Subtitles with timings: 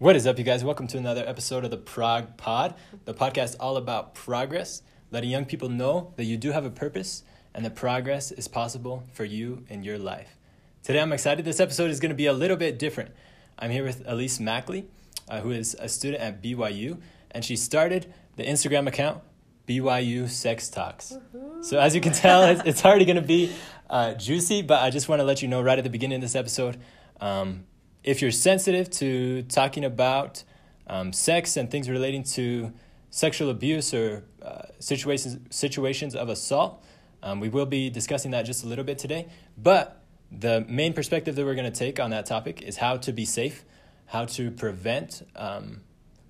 [0.00, 0.64] What is up, you guys?
[0.64, 2.74] Welcome to another episode of the Prog Pod,
[3.04, 4.80] the podcast all about progress,
[5.10, 7.22] letting young people know that you do have a purpose
[7.54, 10.38] and that progress is possible for you in your life.
[10.82, 11.44] Today, I'm excited.
[11.44, 13.10] This episode is going to be a little bit different.
[13.58, 14.88] I'm here with Elise Mackley,
[15.28, 16.98] uh, who is a student at BYU,
[17.30, 19.20] and she started the Instagram account
[19.68, 21.18] BYU Sex Talks.
[21.60, 23.52] So, as you can tell, it's, it's already going to be
[23.90, 26.22] uh, juicy, but I just want to let you know right at the beginning of
[26.22, 26.78] this episode.
[27.20, 27.64] Um,
[28.02, 30.42] if you're sensitive to talking about
[30.86, 32.72] um, sex and things relating to
[33.10, 36.82] sexual abuse or uh, situations situations of assault,
[37.22, 39.28] um, we will be discussing that just a little bit today.
[39.56, 43.12] But the main perspective that we're going to take on that topic is how to
[43.12, 43.64] be safe,
[44.06, 45.82] how to prevent um,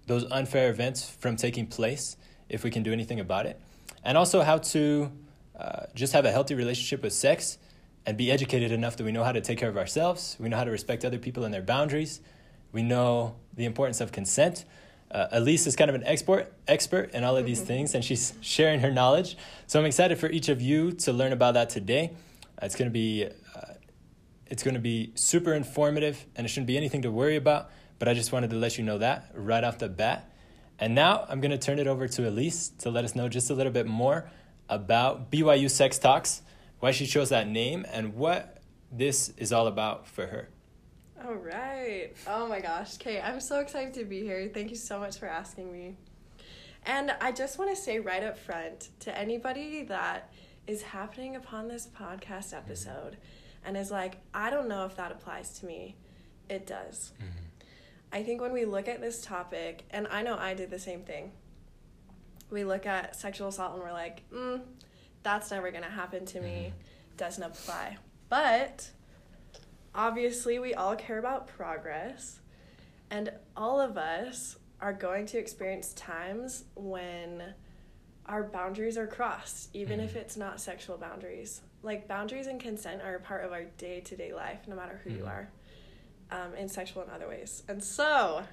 [0.06, 2.16] those unfair events from taking place
[2.48, 3.60] if we can do anything about it,
[4.04, 5.12] and also how to
[5.58, 7.58] uh, just have a healthy relationship with sex
[8.06, 10.56] and be educated enough that we know how to take care of ourselves, we know
[10.56, 12.20] how to respect other people and their boundaries,
[12.72, 14.64] we know the importance of consent.
[15.10, 18.32] Uh, Elise is kind of an expert expert in all of these things, and she's
[18.40, 19.36] sharing her knowledge.
[19.66, 22.12] So I'm excited for each of you to learn about that today.
[22.60, 23.74] Uh, it's going to be uh,
[24.46, 27.70] it's going to be super informative, and it shouldn't be anything to worry about.
[27.98, 30.30] But I just wanted to let you know that right off the bat.
[30.78, 33.50] And now I'm going to turn it over to Elise to let us know just
[33.50, 34.30] a little bit more
[34.68, 36.40] about BYU Sex Talks
[36.80, 38.58] why she chose that name, and what
[38.90, 40.48] this is all about for her.
[41.24, 42.12] All right.
[42.26, 42.94] Oh my gosh.
[42.94, 44.50] Okay, I'm so excited to be here.
[44.52, 45.96] Thank you so much for asking me.
[46.86, 50.32] And I just want to say right up front to anybody that
[50.66, 53.18] is happening upon this podcast episode
[53.64, 55.96] and is like, I don't know if that applies to me.
[56.48, 57.12] It does.
[57.18, 57.46] Mm-hmm.
[58.12, 61.02] I think when we look at this topic, and I know I did the same
[61.02, 61.32] thing,
[62.50, 64.60] we look at sexual assault and we're like, mm,
[65.22, 67.16] that's never going to happen to me, mm-hmm.
[67.16, 67.98] doesn't apply.
[68.28, 68.90] But
[69.94, 72.40] obviously, we all care about progress,
[73.10, 77.54] and all of us are going to experience times when
[78.26, 80.08] our boundaries are crossed, even mm-hmm.
[80.08, 81.60] if it's not sexual boundaries.
[81.82, 85.00] Like, boundaries and consent are a part of our day to day life, no matter
[85.02, 85.18] who mm-hmm.
[85.20, 85.50] you are,
[86.30, 87.62] um, in sexual and other ways.
[87.68, 88.44] And so,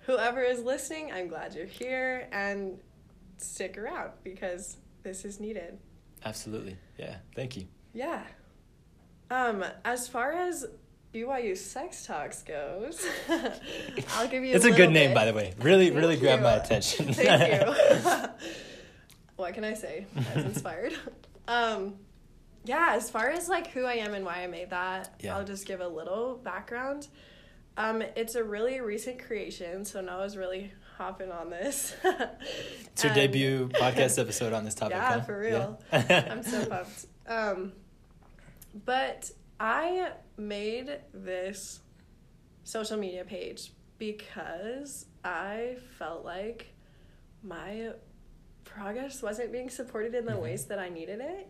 [0.00, 2.78] whoever is listening, I'm glad you're here and
[3.38, 5.78] stick around because this is needed.
[6.24, 6.76] Absolutely.
[6.98, 7.16] Yeah.
[7.34, 7.66] Thank you.
[7.92, 8.22] Yeah.
[9.30, 10.66] Um, as far as
[11.12, 13.06] BYU Sex Talks goes,
[14.14, 14.54] I'll give you.
[14.54, 15.54] It's a, a good name, by the way.
[15.60, 17.12] Really, really grabbed my attention.
[17.12, 18.28] Thank you.
[19.36, 20.06] what can I say?
[20.16, 20.94] I was inspired.
[21.46, 21.94] Um,
[22.64, 22.94] yeah.
[22.94, 25.36] As far as like who I am and why I made that, yeah.
[25.36, 27.08] I'll just give a little background.
[27.76, 31.94] Um, it's a really recent creation, so Noah's really hopping on this.
[32.04, 34.96] it's your debut podcast episode on this topic.
[34.96, 35.20] Yeah, huh?
[35.20, 35.80] for real.
[35.92, 36.28] Yeah.
[36.32, 37.06] I'm so pumped.
[37.26, 37.72] Um,
[38.84, 41.80] but I made this
[42.64, 46.74] social media page because I felt like
[47.44, 47.92] my
[48.64, 50.42] progress wasn't being supported in the mm-hmm.
[50.42, 51.48] ways that I needed it.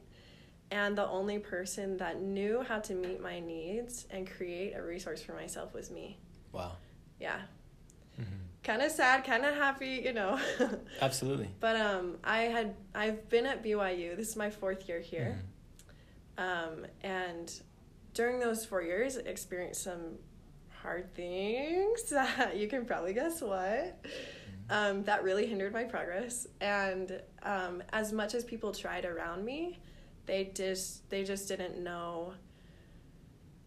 [0.70, 5.22] And the only person that knew how to meet my needs and create a resource
[5.22, 6.18] for myself was me.
[6.52, 6.72] Wow.
[7.18, 7.38] Yeah.
[8.20, 10.38] Mm-hmm kind of sad, kind of happy, you know.
[11.00, 11.48] Absolutely.
[11.58, 14.14] But um, I had I've been at BYU.
[14.14, 15.40] This is my fourth year here,
[16.36, 16.74] mm-hmm.
[16.74, 17.50] um, and
[18.12, 20.18] during those four years, experienced some
[20.82, 22.02] hard things.
[22.10, 24.02] That you can probably guess what.
[24.02, 24.70] Mm-hmm.
[24.70, 29.78] Um, that really hindered my progress, and um, as much as people tried around me,
[30.26, 32.34] they just they just didn't know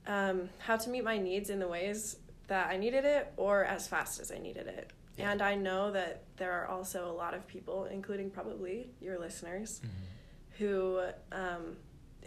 [0.06, 2.18] um, how to meet my needs in the ways
[2.52, 4.92] that I needed it or as fast as I needed it.
[5.18, 5.32] Yeah.
[5.32, 9.80] And I know that there are also a lot of people, including probably your listeners,
[9.80, 10.64] mm-hmm.
[10.64, 11.00] who
[11.32, 11.78] um,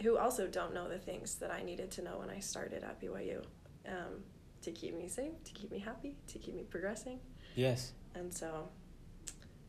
[0.01, 2.99] who also don't know the things that I needed to know when I started at
[2.99, 3.43] BYU
[3.87, 4.23] um,
[4.63, 7.19] to keep me safe, to keep me happy, to keep me progressing.
[7.53, 7.93] Yes.
[8.15, 8.69] And so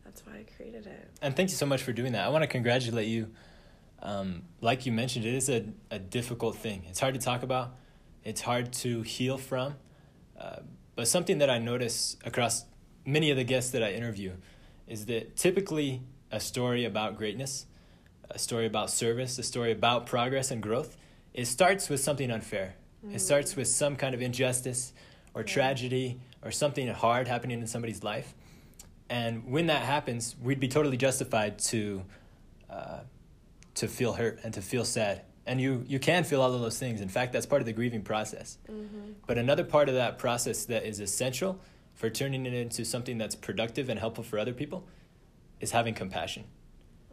[0.06, 1.10] that's why I created it.
[1.20, 2.24] And thank you so much for doing that.
[2.24, 3.30] I want to congratulate you.
[4.00, 6.84] Um, like you mentioned, it is a, a difficult thing.
[6.88, 7.76] It's hard to talk about.
[8.24, 9.74] It's hard to heal from.
[10.38, 10.60] Uh,
[10.94, 12.64] but something that I notice across
[13.04, 14.32] many of the guests that I interview
[14.86, 17.66] is that typically a story about greatness,
[18.30, 20.96] a story about service, a story about progress and growth,
[21.32, 22.74] it starts with something unfair.
[23.06, 23.14] Mm.
[23.14, 24.92] It starts with some kind of injustice
[25.34, 25.46] or yeah.
[25.46, 28.34] tragedy or something hard happening in somebody's life.
[29.08, 32.04] And when that happens, we'd be totally justified to
[32.68, 33.00] uh,
[33.74, 36.78] to feel hurt and to feel sad and you you can feel all of those
[36.78, 39.12] things in fact that's part of the grieving process mm-hmm.
[39.26, 41.60] but another part of that process that is essential
[41.94, 44.86] for turning it into something that's productive and helpful for other people
[45.60, 46.44] is having compassion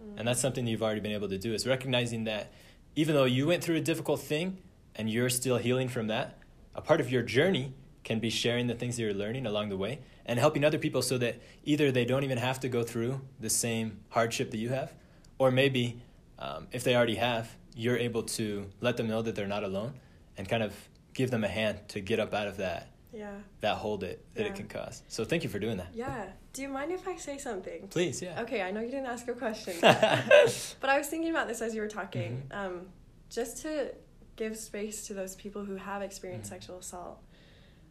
[0.02, 0.20] mm-hmm.
[0.20, 2.52] and that's something that you've already been able to do is recognizing that
[2.96, 4.58] even though you went through a difficult thing
[4.96, 6.40] and you're still healing from that
[6.76, 9.78] a part of your journey can be sharing the things that you're learning along the
[9.78, 13.22] way and helping other people so that either they don't even have to go through
[13.40, 14.94] the same hardship that you have,
[15.38, 16.02] or maybe
[16.40, 19.94] um, if they already have, you're able to let them know that they're not alone
[20.38, 20.74] and kind of
[21.14, 23.38] give them a hand to get up out of that Yeah.
[23.62, 24.48] that hold it that Yeah.
[24.50, 25.04] it can cause.
[25.08, 25.90] So thank you for doing that.
[25.94, 26.32] Yeah.
[26.54, 27.88] Do you mind if I say something?
[27.88, 28.42] Please, yeah.
[28.42, 31.74] Okay, I know you didn't ask a question, but I was thinking about this as
[31.76, 32.44] you were talking.
[32.50, 32.56] Mhm.
[32.56, 32.88] Um,
[33.30, 33.94] just to
[34.36, 36.54] give space to those people who have experienced Mhm.
[36.56, 37.20] sexual assault,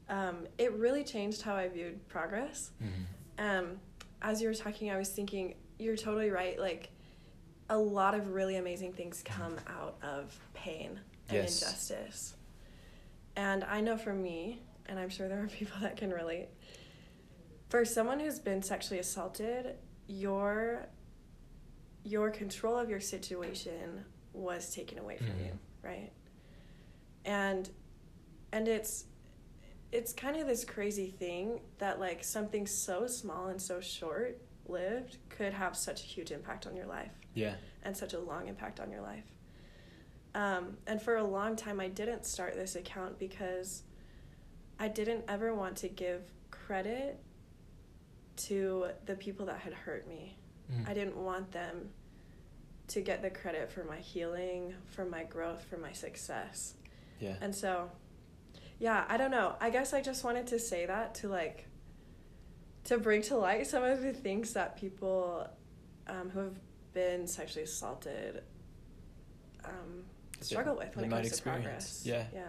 [0.08, 2.70] um, it really changed how I viewed progress.
[2.82, 3.06] Mhm.
[3.38, 3.80] Um,
[4.20, 6.58] as you were talking, I was thinking you're totally right.
[6.58, 6.90] Like,
[7.72, 11.62] a lot of really amazing things come out of pain and Yes.
[11.62, 12.34] injustice.
[13.34, 16.48] And I know for me, and I'm sure there are people that can relate,
[17.70, 19.76] for someone who's been sexually assaulted,
[20.06, 20.86] your
[22.04, 24.04] your control of your situation
[24.34, 25.46] was taken away from Mhm.
[25.46, 26.10] you, right?
[27.24, 27.70] And
[28.52, 29.06] and it's
[29.92, 35.16] it's kind of this crazy thing that like something so small and so short lived
[35.30, 37.54] could have such a huge impact on your life Yeah.
[37.82, 39.24] and such a long impact on your life.
[40.34, 43.82] Um, and for a long time, I didn't start this account because
[44.78, 47.18] I didn't ever want to give credit
[48.36, 50.36] to the people that had hurt me.
[50.72, 50.88] Mm.
[50.88, 51.90] I didn't want them
[52.88, 56.74] to get the credit for my healing, for my growth, for my success.
[57.20, 57.36] Yeah.
[57.40, 57.90] And so,
[58.78, 59.54] yeah, I don't know.
[59.60, 61.66] I guess I just wanted to say that to like,
[62.84, 65.46] to bring to light some of the things that people
[66.08, 66.58] um, who have
[66.92, 68.42] been sexually assaulted
[69.64, 70.04] um,
[70.40, 71.62] struggle with when it comes to experience.
[71.64, 72.02] progress.
[72.04, 72.24] Yeah.
[72.34, 72.42] Yeah.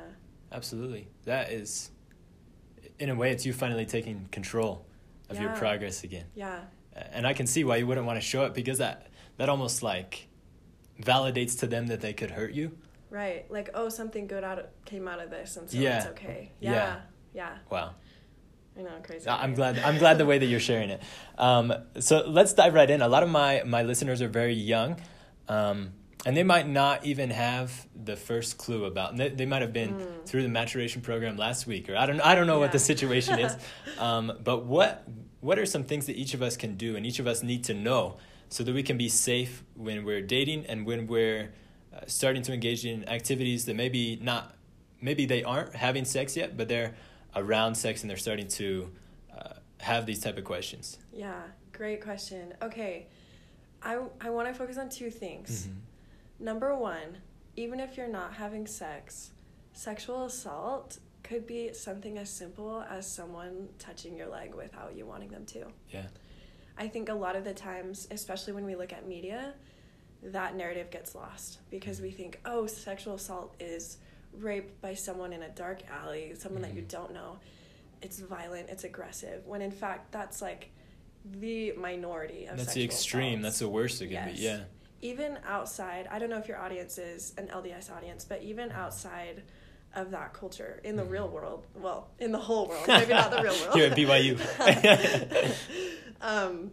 [0.51, 1.07] Absolutely.
[1.25, 1.89] That is,
[2.99, 4.85] in a way, it's you finally taking control
[5.29, 6.25] of your progress again.
[6.35, 6.61] Yeah.
[7.11, 9.07] And I can see why you wouldn't want to show it because that
[9.37, 10.27] that almost like
[11.01, 12.77] validates to them that they could hurt you.
[13.09, 13.49] Right.
[13.51, 15.97] Like, oh, something good out of, came out of this, and so Yeah.
[15.97, 16.51] it's okay.
[16.59, 16.71] Yeah.
[16.71, 16.99] Yeah.
[17.33, 17.57] Yeah.
[17.71, 17.95] Wow.
[18.77, 19.29] I know, crazy.
[19.29, 19.77] I'm glad.
[19.79, 21.01] I'm glad the way that you're sharing it.
[21.37, 23.01] Um, so let's dive right in.
[23.01, 24.99] A lot of my my listeners are very young,
[25.47, 25.93] um,
[26.25, 29.15] and they might not even have the first clue about.
[29.17, 30.25] They, they might have been Mm.
[30.25, 32.19] through the maturation program last week, or I don't.
[32.21, 33.55] I don't know what the situation is.
[33.99, 35.03] um, but what
[35.41, 37.63] what are some things that each of us can do, and each of us need
[37.65, 38.17] to know,
[38.49, 41.53] so that we can be safe when we're dating and when we're
[41.93, 44.55] uh, starting to engage in activities that maybe not,
[45.01, 46.95] maybe they aren't having sex yet, but they're
[47.35, 48.89] around sex and they're starting to
[49.35, 50.97] uh, have these type of questions.
[51.11, 51.41] Yeah.
[51.71, 52.53] Great question.
[52.61, 53.07] Okay.
[53.81, 55.67] I, I want to focus on two things.
[55.67, 56.45] Mm-hmm.
[56.45, 57.17] Number one,
[57.55, 59.31] even if you're not having sex,
[59.73, 65.29] sexual assault could be something as simple as someone touching your leg without you wanting
[65.29, 65.65] them to.
[65.89, 66.05] Yeah.
[66.77, 69.53] I think a lot of the times, especially when we look at media,
[70.23, 73.97] that narrative gets lost because we think, oh, sexual assault is
[74.37, 76.87] rape by someone in a dark alley, someone that you Mhm.
[76.89, 77.39] don't know.
[78.01, 80.69] It's violent, it's aggressive, when in fact that's like
[81.25, 83.39] the minority of That's the extreme.
[83.39, 84.37] assaults That's the worst it can Yes.
[84.37, 84.43] be.
[84.43, 84.63] Yeah.
[85.01, 89.43] even outside i don't know if your audience is an lds audience but even outside
[89.95, 91.09] of that culture in the Mhm.
[91.09, 94.37] real world well in the whole world maybe not the real world Here at BYU.
[96.21, 96.71] um,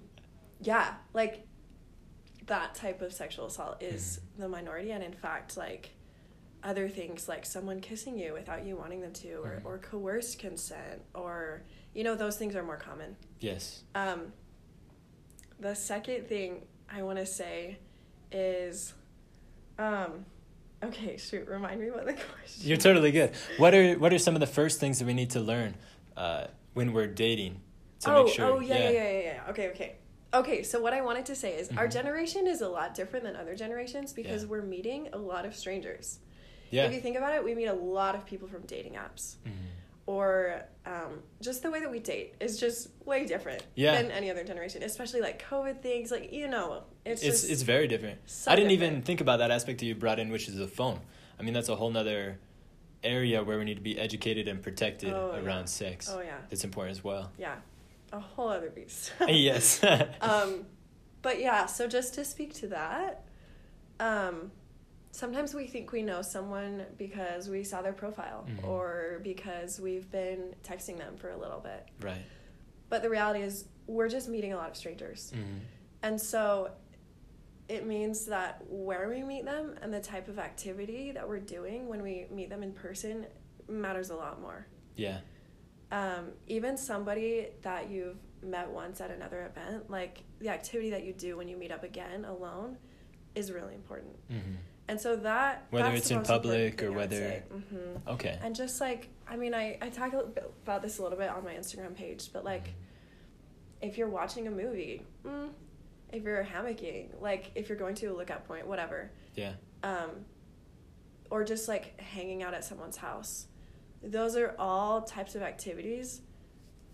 [0.61, 1.47] yeah like
[2.47, 4.41] that type of sexual assault is Mhm.
[4.41, 5.91] the minority and in fact like
[6.63, 11.01] other things like someone kissing you without you wanting them to or, or coerced consent
[11.15, 11.63] or
[11.95, 13.83] you know those things are more common Yes.
[13.95, 14.33] um,
[15.59, 16.63] the second thing
[16.93, 17.79] I want to say
[18.33, 18.95] is,
[19.79, 20.25] um,
[20.83, 22.67] okay, shoot, remind me what the question.
[22.69, 23.33] You're totally good.
[23.59, 25.75] What are what are some of the first things that we need to learn
[26.17, 27.61] uh, when we're dating
[28.01, 28.45] to oh, make sure?
[28.47, 29.51] oh yeah, yeah, yeah, yeah, yeah.
[29.51, 29.97] Okay, okay.
[30.33, 31.93] Okay, so what I wanted to say is our Mhm.
[31.93, 34.49] generation is a lot different than other generations because Yeah.
[34.49, 36.21] we're meeting a lot of strangers.
[36.71, 36.87] Yeah.
[36.87, 39.37] If you think about it, we meet a lot of people from dating apps.
[39.47, 39.51] Mhm.
[40.07, 44.01] Or um, just the way that we date is just way different Yeah.
[44.01, 46.11] than any other generation, especially like COVID things.
[46.11, 48.19] Like, you know, it's It's it's very different.
[48.29, 48.93] so I didn't different.
[48.93, 51.01] even think about that aspect that you brought in, which is the phone.
[51.39, 52.39] I mean, that's a whole nother
[53.05, 55.41] area where we need to be educated and protected Oh, yeah.
[55.43, 56.09] around sex.
[56.13, 56.39] Oh, yeah.
[56.51, 57.31] It's important as well.
[57.39, 57.57] Yeah,
[58.13, 59.13] a whole other beast.
[59.29, 59.83] yes.
[60.21, 60.67] um,
[61.23, 63.25] but yeah, so just to speak to that,
[64.01, 64.51] um,
[65.13, 68.65] sometimes we think we know someone because we saw their profile Mhm.
[68.65, 71.87] or because we've been texting them for a little bit.
[72.01, 72.23] right.
[72.89, 75.33] But the reality is, we're just meeting a lot of strangers.
[75.35, 75.61] Mhm.
[76.03, 76.73] And so
[77.69, 81.87] it means that where we meet them and the type of activity that we're doing
[81.89, 83.27] when we meet them in person
[83.69, 84.67] matters a lot more.
[84.97, 85.21] Yeah.
[85.93, 91.13] um, even somebody that you've met once at another event, like the activity that you
[91.13, 92.79] do when you meet up again alone,
[93.35, 94.15] is really important.
[94.31, 94.55] Mm-hmm.
[94.91, 97.45] And so that Whether it's in public or whether-.
[97.49, 98.09] Mhm.
[98.09, 98.37] Okay.
[98.43, 101.31] And just like I mean, I I talk a bit about this a little bit
[101.31, 102.75] on my Instagram page, but like
[103.81, 105.51] if you're watching a movie, mm,
[106.13, 109.53] if you're hammocking, like if you're going to a lookout point, whatever, Yeah.
[109.85, 110.11] um,
[111.31, 113.47] or just like hanging out at someone's house,
[114.03, 116.21] those are all types of activities.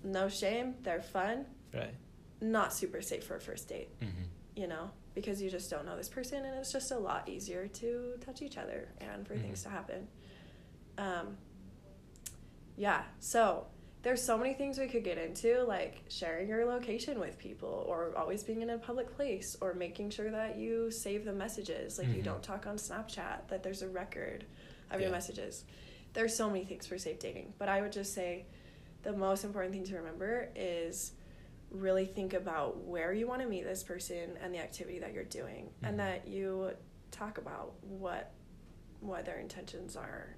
[0.05, 1.95] No shame, they're fun, Right.
[2.43, 4.23] not super safe for a first date, Mm-hmm.
[4.55, 7.67] you know, because you just don't know this person, and it's just a lot easier
[7.67, 9.63] to touch each other and for things Mhm.
[9.65, 10.09] to happen.
[10.99, 11.39] Um,
[12.77, 13.67] yeah, so
[14.03, 18.15] there's so many things we could get into, like sharing your location with people, or
[18.15, 22.09] always being in a public place, or making sure that you save the messages, like
[22.09, 22.25] you Mhm.
[22.25, 24.45] don't talk on Snapchat, that there's a record
[24.91, 25.65] of your messages.
[26.13, 28.45] There's so many things for safe dating, but I would just say
[29.03, 31.13] the most important thing to remember is
[31.71, 35.25] really think about where you want to meet this person and the activity that you're
[35.25, 35.89] doing Mhm.
[35.89, 36.71] and that you
[37.11, 38.33] talk about what
[39.01, 40.37] what their intentions are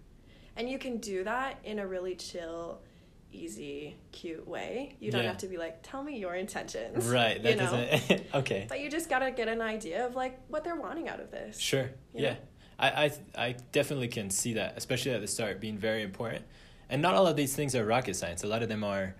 [0.56, 2.80] and you can do that in a really chill
[3.30, 5.28] easy cute way you don't Yeah.
[5.28, 7.42] have to be like tell me your intentions Right.
[7.42, 7.62] That you know?
[7.86, 8.22] doesn't.
[8.34, 8.66] okay.
[8.68, 11.58] but you just gotta get an idea of like what they're wanting out of this
[11.58, 11.90] Sure.
[12.14, 12.30] Yeah.
[12.32, 12.36] know?
[12.80, 13.12] I, I
[13.48, 16.44] I definitely can see that, especially at the start, being very important.
[16.88, 18.44] And not all of these things are rocket science.
[18.44, 19.16] A lot of them are,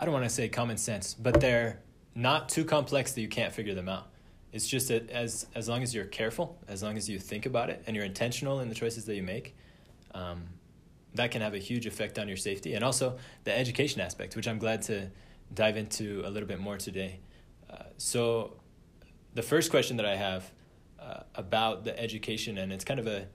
[0.00, 1.78] I don't want to say common sense, but they're
[2.14, 4.06] not too complex that you can't figure them out.
[4.50, 7.68] It's just that as as long as you're careful, as long as you think about
[7.68, 9.54] it, and you're intentional in the choices that you make,
[10.14, 10.44] um,
[11.14, 14.48] that can have a huge effect on your safety and also the education aspect, which
[14.48, 15.10] I'm glad to
[15.52, 17.20] dive into a little bit more today.
[17.68, 18.56] Uh, so,
[19.34, 20.50] the first question that I have
[20.98, 23.26] uh, about the education, and it's kind of a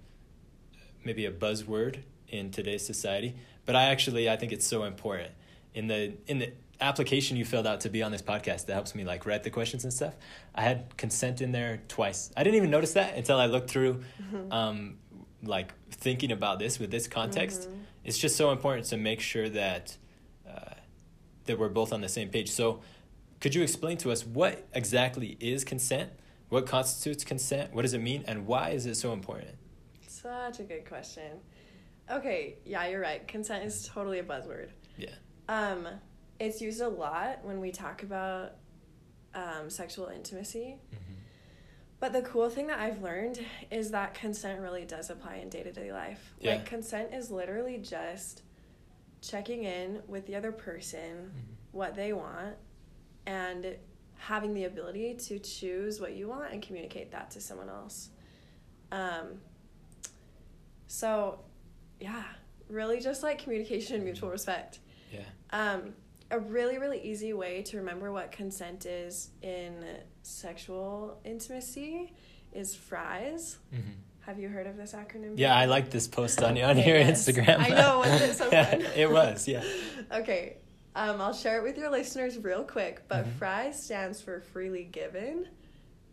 [1.03, 3.35] maybe a buzzword in today's society,
[3.67, 5.31] but I actually I think it's so important
[5.75, 6.51] in the in the
[6.81, 9.49] application you filled out to be on this podcast that helps me like write the
[9.49, 10.13] questions and stuff.
[10.53, 12.31] I had consent in there twice.
[12.35, 14.01] I didn't even notice that until I looked through,
[14.51, 14.97] um,
[15.43, 17.69] like thinking about this with this context.
[17.69, 17.79] Mhm.
[18.03, 19.95] It's just so important to make sure that
[20.49, 20.73] uh,
[21.45, 22.49] that we're both on the same page.
[22.51, 22.81] So,
[23.39, 26.09] could you explain to us what exactly is consent?
[26.49, 27.73] What constitutes consent?
[27.73, 29.55] What does it mean, and why is it so important?
[30.07, 31.37] such a good question
[32.11, 35.09] okay yeah you're right consent is totally a buzzword Yeah.
[35.47, 35.87] Um,
[36.39, 38.53] it's used a lot when we talk about
[39.33, 40.77] um, sexual intimacy.
[41.99, 43.39] But the cool thing that I've learned
[43.71, 46.35] is that consent really does apply in day to day life.
[46.39, 46.55] Yeah.
[46.55, 48.43] Like, consent is literally just
[49.21, 51.31] checking in with the other person,
[51.71, 52.55] what they want,
[53.25, 53.75] and
[54.17, 58.09] having the ability to choose what you want and communicate that to someone else.
[58.91, 59.39] Um,
[60.87, 61.39] so,
[61.99, 62.23] yeah,
[62.69, 64.79] really just like communication and mutual respect.
[65.15, 65.23] Yeah.
[65.73, 65.93] Um,
[66.31, 69.73] a really, really easy way to remember what consent is in
[70.23, 72.13] sexual intimacy
[72.51, 73.59] is FRIES.
[73.73, 73.91] Mm-hmm.
[74.21, 75.33] Have you heard of this acronym?
[75.37, 77.27] Yeah, I like this post on on your yes.
[77.27, 77.59] Instagram.
[77.59, 78.81] I know, wasn't it so fun?
[78.95, 79.63] it was, yeah.
[80.11, 80.57] Okay,
[80.95, 83.03] um, I'll share it with your listeners real quick.
[83.07, 83.33] But Mhm.
[83.37, 85.47] FRIES stands for freely given,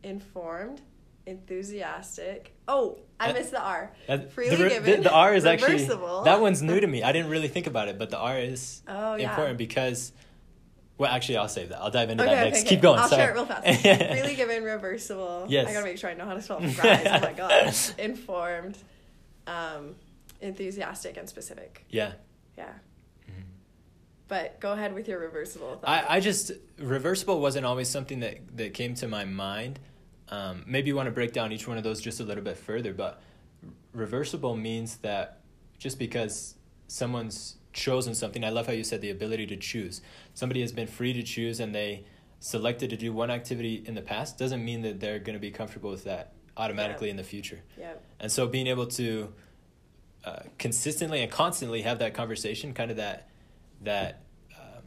[0.03, 0.83] informed,
[1.27, 2.52] enthusiastic.
[2.69, 3.93] Oh, I Uh, missed the R.
[4.07, 6.23] That- Freely the, given, the, the R is actually reversible.
[6.23, 7.03] that one's new to me.
[7.03, 9.29] I didn't really think about it, but the R is Oh, yeah.
[9.31, 10.13] important because.
[10.99, 11.79] Well, actually, I'll save that.
[11.81, 12.61] I'll dive into Okay, that next.
[12.61, 12.69] okay.
[12.69, 13.01] Keep going.
[13.01, 13.23] I'll sorry.
[13.23, 13.65] share it real fast.
[14.13, 15.47] freely given, reversible.
[15.49, 15.69] Yes.
[15.69, 17.07] I gotta make sure I know how to spell fries.
[17.07, 17.75] oh my god.
[17.99, 18.79] Informed,
[19.49, 19.97] um,
[20.41, 21.85] enthusiastic, and specific.
[21.89, 22.13] Yeah.
[22.57, 22.69] Yeah.
[23.29, 23.43] Mhm.
[24.29, 25.89] But go ahead with your reversible thought.
[25.89, 29.81] I, I just reversible wasn't always something that that came to my mind.
[30.33, 32.57] Um, maybe you want to break down each one of those just a little bit
[32.57, 33.21] further, but
[33.93, 35.41] reversible means that
[35.79, 36.55] just because
[36.89, 40.01] someone's chosen something, I love how you said the ability to choose.
[40.33, 42.05] Somebody has been free to choose and they
[42.41, 45.51] selected to do one activity in the past doesn't mean that they're going to be
[45.51, 47.13] comfortable with that automatically Yeah.
[47.13, 47.61] in the future.
[47.79, 48.03] yep.
[48.19, 49.33] And so being able to
[50.25, 53.29] uh, consistently and constantly have that conversation, kind of that
[53.83, 54.23] that
[54.59, 54.83] um,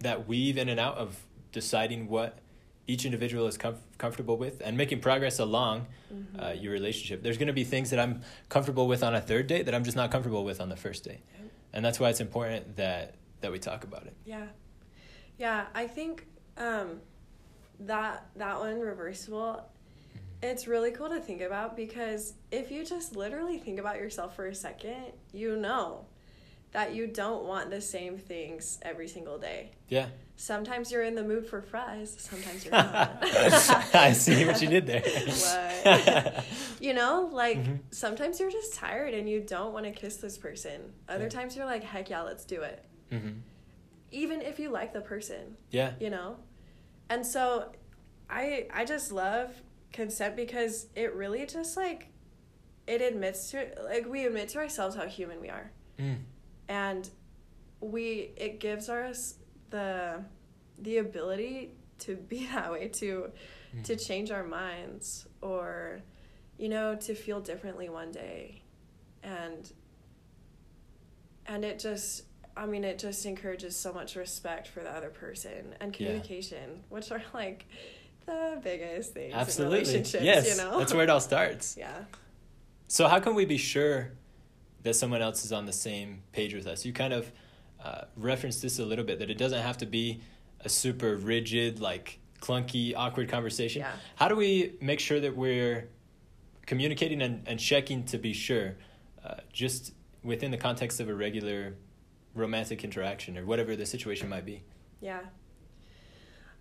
[0.00, 2.38] that weave in and out of deciding what
[2.86, 6.40] each individual is comf- comfortable with and making progress along Mm-hmm.
[6.40, 7.22] uh, your relationship.
[7.22, 8.20] There's going to be things that I'm
[8.50, 11.04] comfortable with on a third date that I'm just not comfortable with on the first
[11.04, 11.50] date, Yep.
[11.72, 14.14] and that's why it's important that that we talk about it.
[14.26, 14.44] Yeah.
[15.38, 16.26] Yeah, I think
[16.58, 17.00] um,
[17.80, 19.66] that that one reversible
[20.42, 24.48] it's really cool to think about because if you just literally think about yourself for
[24.48, 26.04] a second, you know
[26.72, 29.70] that you don't want the same things every single day.
[29.88, 30.08] Yeah,
[30.42, 33.18] Sometimes you're in the mood for fries, sometimes you're not.
[33.94, 36.42] I see what you did there.
[36.80, 37.78] You know, like Mhm.
[37.92, 40.94] sometimes you're just tired and you don't want to kiss this person.
[41.08, 41.28] Other Yeah.
[41.28, 42.84] times you're like, heck yeah, let's do it.
[43.10, 43.28] hmm
[44.10, 45.92] Even if you like the person Yeah.
[46.00, 46.36] you know
[47.08, 47.70] and so
[48.28, 49.48] i i just love
[49.92, 52.08] consent because it really just like
[52.86, 56.18] it admits to like we admit to ourselves how human we are Mm.
[56.68, 57.10] and
[57.80, 59.34] we it gives us
[59.72, 60.22] the
[60.78, 63.30] the ability to be that way to
[63.84, 64.06] to Mhm.
[64.06, 66.00] change our minds or
[66.58, 68.62] you know to feel differently one day
[69.22, 69.72] and
[71.46, 72.24] and it just
[72.56, 76.06] i mean it just encourages so much respect for the other person and Yeah.
[76.06, 77.64] communication which are like
[78.26, 79.78] the biggest things in Absolutely.
[79.80, 80.48] relationships Yes.
[80.50, 81.76] you know That's where it all starts.
[81.84, 82.04] yeah
[82.88, 84.12] So how can we be sure
[84.82, 86.84] that someone else is on the same page with us?
[86.84, 87.32] You kind of
[87.84, 90.20] uh, referenced this a little bit that it doesn't have to be
[90.60, 93.82] a super rigid, like clunky, awkward conversation.
[93.82, 93.92] Yeah.
[94.16, 95.88] How do we make sure that we're
[96.66, 98.76] communicating and, and checking to be sure,
[99.24, 101.74] uh, just within the context of a regular
[102.34, 104.62] romantic interaction or whatever the situation might be?
[105.00, 105.20] Yeah.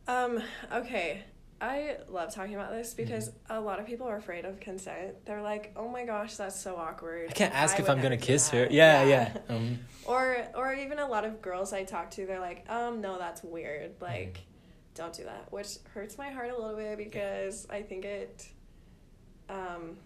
[0.07, 1.23] Um, okay.
[1.61, 3.53] I love talking about this because Mm-hmm.
[3.53, 5.23] a lot of people are afraid of consent.
[5.25, 8.49] They're like, "Oh my gosh, that's so awkward." I can't ask if I'm gonna kiss
[8.49, 8.61] her.
[8.63, 9.37] that." Yeah, yeah.
[9.49, 13.19] Um, Or or even a lot of girls I talk to, they're like, "Um, no,
[13.19, 13.91] that's weird.
[13.95, 14.03] Mm-hmm.
[14.03, 14.39] Like,
[14.95, 18.47] don't do that." Which hurts my heart a little bit because I think it
[19.49, 19.97] um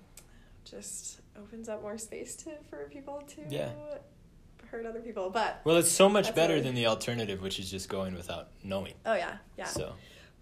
[0.66, 3.70] just opens up more space to for people to Yeah.
[4.72, 5.30] hurt other people.
[5.30, 8.94] But well, it's so much better than the alternative, which is just going without knowing.
[9.06, 9.66] oh yeah, yeah.
[9.66, 9.94] So.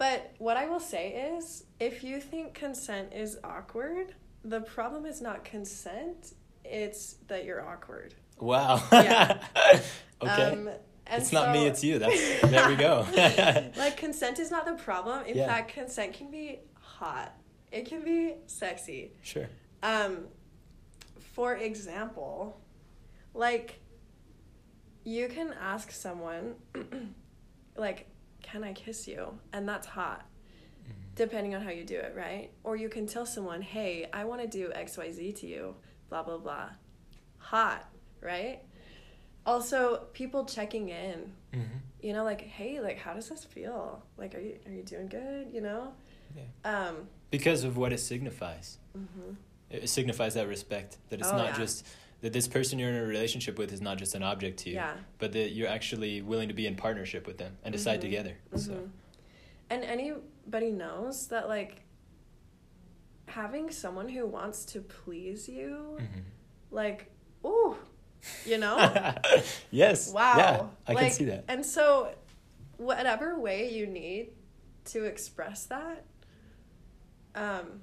[0.03, 5.21] But what I will say is, if you think consent is awkward, the problem is
[5.21, 6.33] not consent,
[6.65, 8.13] it's that you're awkward.
[8.37, 8.83] Wow.
[8.91, 9.41] Yeah.
[10.21, 10.43] okay.
[10.51, 10.69] Um,
[11.09, 11.99] it's not me, it's you.
[11.99, 13.07] That's there we go.
[13.77, 15.25] like consent is not the problem.
[15.25, 15.47] In Yeah.
[15.47, 17.31] fact, consent can be hot.
[17.71, 19.13] It can be sexy.
[19.21, 19.47] sure.
[19.83, 20.25] Um,
[21.33, 22.59] for example,
[23.33, 23.79] like
[25.05, 26.55] you can ask someone,
[27.77, 28.09] like,
[28.43, 30.25] "Can I kiss you?" and that's hot.
[31.15, 32.49] depending on how you do it, right?
[32.63, 35.75] Or you can tell someone, hey, I want to do XYZ to you,
[36.09, 36.69] blah, blah, blah.
[37.37, 37.87] Hot,
[38.19, 38.61] right?
[39.45, 41.77] Also, people checking in, Mm-hmm.
[42.01, 44.03] you know, like, hey, like, how does this feel?
[44.17, 45.93] Like, are you, are you doing good, you know?
[46.35, 46.43] Yeah.
[46.87, 48.79] Um, Because of what it signifies.
[48.97, 49.35] mhm.
[49.69, 50.97] It signifies that respect.
[51.09, 51.57] That it's Oh, not yeah.
[51.57, 51.85] just
[52.23, 54.75] that this person you're in a relationship with is not just an object to you,
[54.75, 54.95] Yeah.
[55.19, 58.01] but that you're actually willing to be in partnership with them and decide Mhm.
[58.01, 58.37] together.
[58.55, 58.89] So Mhm.
[59.69, 61.81] And anybody knows that, like,
[63.27, 66.23] having someone who wants to please you, Mhm.
[66.71, 67.11] like,
[67.45, 67.75] ooh,
[68.45, 68.77] you know?
[69.71, 70.11] yes.
[70.13, 70.37] Wow.
[70.37, 71.43] Yeah, I can see that.
[71.49, 72.15] And so,
[72.77, 74.29] whatever way you need
[74.85, 76.05] to express that,
[77.35, 77.81] um,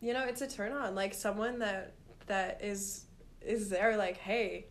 [0.00, 0.94] you know, it's a turn on.
[0.94, 1.92] Like someone that
[2.26, 3.04] that is
[3.42, 4.66] is there, like, hey,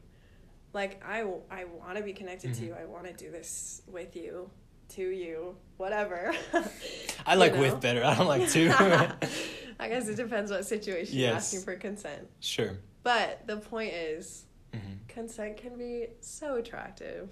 [0.74, 2.68] like I I want to be connected to Mhm.
[2.68, 2.74] you.
[2.80, 4.50] I want to do this with you,
[4.90, 6.34] to you, whatever.
[7.26, 7.62] I You like know?
[7.62, 8.04] with better.
[8.04, 8.70] I don't like to.
[9.80, 11.28] I guess it depends what situation Yes.
[11.28, 12.28] you're asking for consent.
[12.40, 12.78] sure.
[13.04, 17.30] But the point is, hmm consent can be so attractive.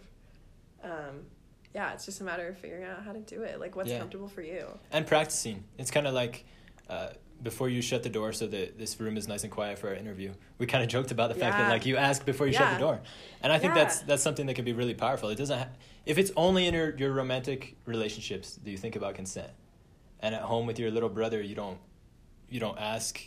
[0.83, 1.25] Um,
[1.73, 3.59] yeah, it's just a matter of figuring out how to do it.
[3.59, 3.99] Like, what's Yeah.
[3.99, 4.67] comfortable for you?
[4.91, 5.65] And practicing.
[5.77, 6.45] It's kind of like
[6.89, 7.09] uh,
[7.43, 9.95] before you shut the door so that this room is nice and quiet for our
[9.95, 10.33] interview.
[10.57, 12.79] We kind of joked about the fact that like you ask before you shut the
[12.79, 13.01] door.
[13.41, 13.83] And I think Yeah.
[13.83, 15.29] that's that's something that can be really powerful.
[15.29, 15.67] It doesn't ha-
[16.05, 19.51] if it's only in your, your romantic relationships do you think about consent.
[20.21, 21.77] And at home with your little brother, you don't
[22.49, 23.19] you don't ask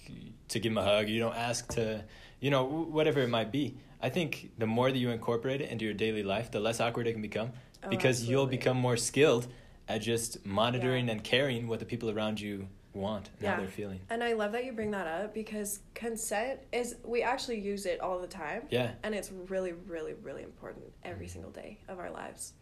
[0.49, 2.05] to give him a hug, you don't ask to
[2.41, 3.77] you know whatever it might be.
[4.01, 7.07] I think the more that you incorporate it into your daily life, the less awkward
[7.07, 7.51] it can become
[7.85, 9.47] Oh, because you'll become more skilled
[9.87, 11.13] at just monitoring Yeah.
[11.13, 13.61] and caring what the people around you want and how Yeah.
[13.61, 14.01] they're feeling.
[14.11, 18.01] And I love that you bring that up because consent is, we actually use it
[18.01, 18.65] all the time.
[18.71, 18.93] Yeah.
[19.03, 21.33] And it's really, really, really important every mm-hmm.
[21.33, 22.53] single day of our lives.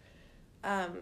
[0.62, 0.98] Um,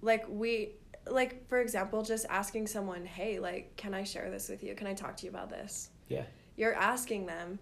[0.00, 0.72] like, we,
[1.08, 4.74] like, for example, just asking someone, hey, like, can I share this with you?
[4.74, 5.90] Can I talk to you about this?
[6.08, 6.24] Yeah.
[6.56, 7.58] you're asking them,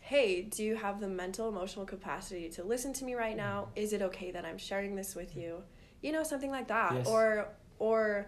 [0.00, 3.46] hey, do you have the mental emotional capacity to listen to me right mm-hmm.
[3.46, 3.68] now?
[3.76, 5.40] Is it okay that I'm sharing this with mm-hmm.
[5.40, 5.62] you?
[6.02, 6.94] You know, something like that.
[6.94, 7.06] Yes.
[7.06, 8.26] Or or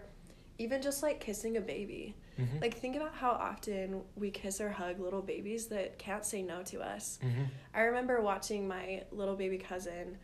[0.57, 2.15] even just like kissing a baby.
[2.39, 2.61] Mhm.
[2.61, 6.63] Like think about how often we kiss or hug little babies that can't say no
[6.63, 7.19] to us.
[7.23, 7.47] Mhm.
[7.73, 10.17] I remember watching my little baby cousin.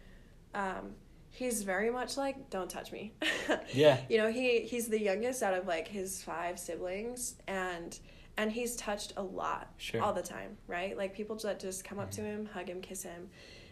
[0.54, 0.96] Um,
[1.30, 3.14] he's very much like, don't touch me.
[3.74, 4.00] Yeah.
[4.10, 7.98] You know, he he's the youngest out of like his five siblings, and
[8.38, 10.00] and he's touched a lot Sure.
[10.00, 10.08] Mm-hmm.
[10.08, 10.96] all the time, right?
[10.98, 13.30] Like people that just come up to him, hug him, kiss him,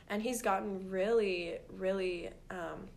[0.09, 2.87] and he's gotten really, really, um,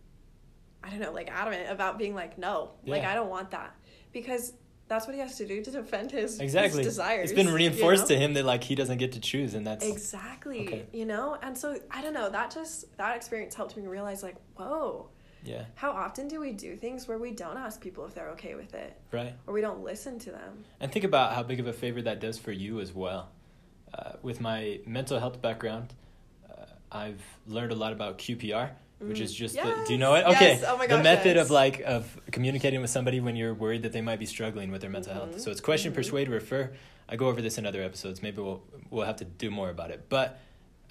[0.83, 3.75] I don't know, like adamant about being like, no, like I don't want that
[4.11, 4.53] because
[4.89, 6.79] that's what he has to do to defend his Exactly.
[6.83, 7.31] his desires.
[7.31, 8.15] It's been you reinforced know?
[8.15, 10.61] to him that like he doesn't get to choose and that's Exactly.
[10.67, 10.85] Okay.
[10.91, 11.37] You know?
[11.41, 15.09] And so I don't know, that just that experience helped me realize like, whoa,
[15.45, 15.63] Yeah.
[15.75, 18.73] How often do we do things where we don't ask people if they're okay with
[18.73, 19.33] it Right.
[19.47, 20.65] or we don't listen to them?
[20.81, 23.29] And think about how big of a favor that does for you as well.
[23.93, 25.93] Uh, with my mental health background,
[26.49, 28.71] uh, I've learned a lot about QPR,
[29.07, 29.37] which is Mm.
[29.37, 30.25] just the, do you know it?
[30.27, 30.59] yes.
[30.61, 31.45] Okay, Oh my the method yes.
[31.45, 34.81] of like of communicating with somebody when you're worried that they might be struggling with
[34.81, 35.39] their mental Mhm, health.
[35.41, 35.95] So it's question, mhm.
[35.95, 36.71] persuade, refer.
[37.09, 38.21] I go over this in other episodes.
[38.21, 40.05] Maybe we'll we'll have to do more about it.
[40.09, 40.39] But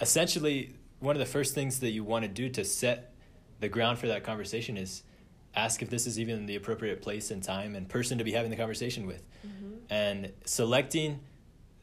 [0.00, 3.12] essentially, one of the first things that you want to do to set
[3.60, 5.02] the ground for that conversation is
[5.54, 8.50] ask if this is even the appropriate place and time and person to be having
[8.50, 9.74] the conversation with Mm-hmm.
[9.90, 11.20] and selecting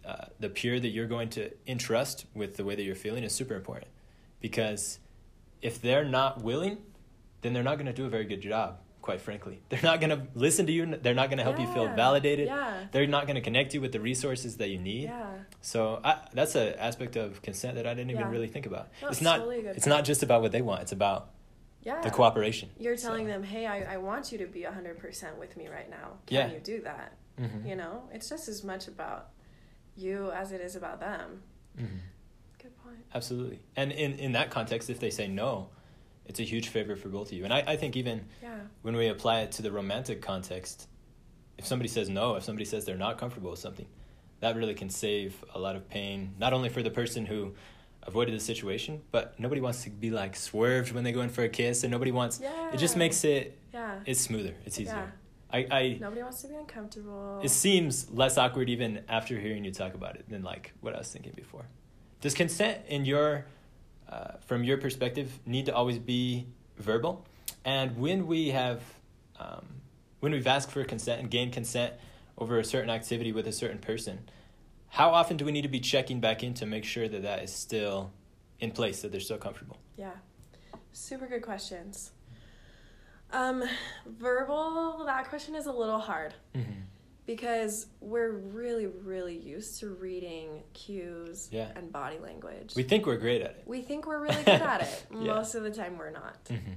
[0.05, 3.33] uh, the peer that you're going to entrust with the way that you're feeling is
[3.33, 3.91] super important
[4.39, 4.97] because
[5.61, 6.77] if they're not willing
[7.41, 10.09] then they're not going to do a very good job quite frankly they're not going
[10.09, 12.85] to listen to you they're not going to help you feel validated Yeah.
[12.91, 15.31] they're not going to connect you with the resources that you need Yeah.
[15.61, 18.31] so I, that's an aspect of consent that i didn't even Yeah.
[18.31, 19.97] really think about No, it's it's not totally it's point.
[19.97, 21.31] not just about what they want it's about
[21.81, 22.01] Yeah.
[22.01, 25.55] the cooperation You're telling So, them, hey, I, I want you to be 100% with
[25.57, 26.07] me right now.
[26.27, 26.51] Can Yeah.
[26.53, 27.13] you do that?
[27.39, 29.29] mhm, You know, it's just as much about
[29.95, 31.41] you as it is about them.
[31.79, 31.99] mhm.
[32.89, 33.05] Point.
[33.13, 33.59] Absolutely.
[33.75, 35.69] And in, in that context, if they say no,
[36.25, 37.43] it's a huge favor for both of you.
[37.43, 38.59] And I, I think even Yeah.
[38.81, 40.87] when we apply it to the romantic context,
[41.57, 43.87] if somebody says no, if somebody says they're not comfortable with something,
[44.39, 47.53] that really can save a lot of pain, not only for the person who
[48.03, 51.43] avoided the situation, but nobody wants to be like swerved when they go in for
[51.43, 52.39] a kiss, and nobody wants.
[52.41, 52.71] Yeah.
[52.73, 53.57] It just makes it.
[53.73, 53.99] Yeah.
[54.05, 54.55] It's smoother.
[54.65, 54.93] It's easier.
[54.95, 55.07] Yeah.
[55.51, 57.41] I, I Nobody wants to be uncomfortable.
[57.43, 60.99] it seems less awkward even after hearing you talk about it than like what I
[60.99, 61.65] was thinking before.
[62.21, 63.45] Does consent in your,
[64.09, 67.25] uh, from your perspective, need to always be verbal?
[67.63, 68.81] And when we have,
[69.39, 69.65] um,
[70.19, 71.93] when we've asked for consent and gained consent
[72.37, 74.29] over a certain activity with a certain person,
[74.89, 77.43] how often do we need to be checking back in to make sure that that
[77.43, 78.11] is still
[78.59, 79.77] in place, that they're still comfortable?
[79.97, 80.11] Yeah.
[80.91, 82.11] Super good questions.
[83.31, 83.63] Um,
[84.07, 86.71] verbal, that question is a little hard Mm-hmm.
[87.29, 91.69] Because we're really, really used to reading cues Yeah.
[91.75, 92.73] and body language.
[92.75, 93.63] We think we're great at it.
[93.67, 95.05] We think we're really good at it.
[95.11, 95.35] Yeah.
[95.35, 96.43] Most of the time, we're not.
[96.45, 96.71] Mm-hmm.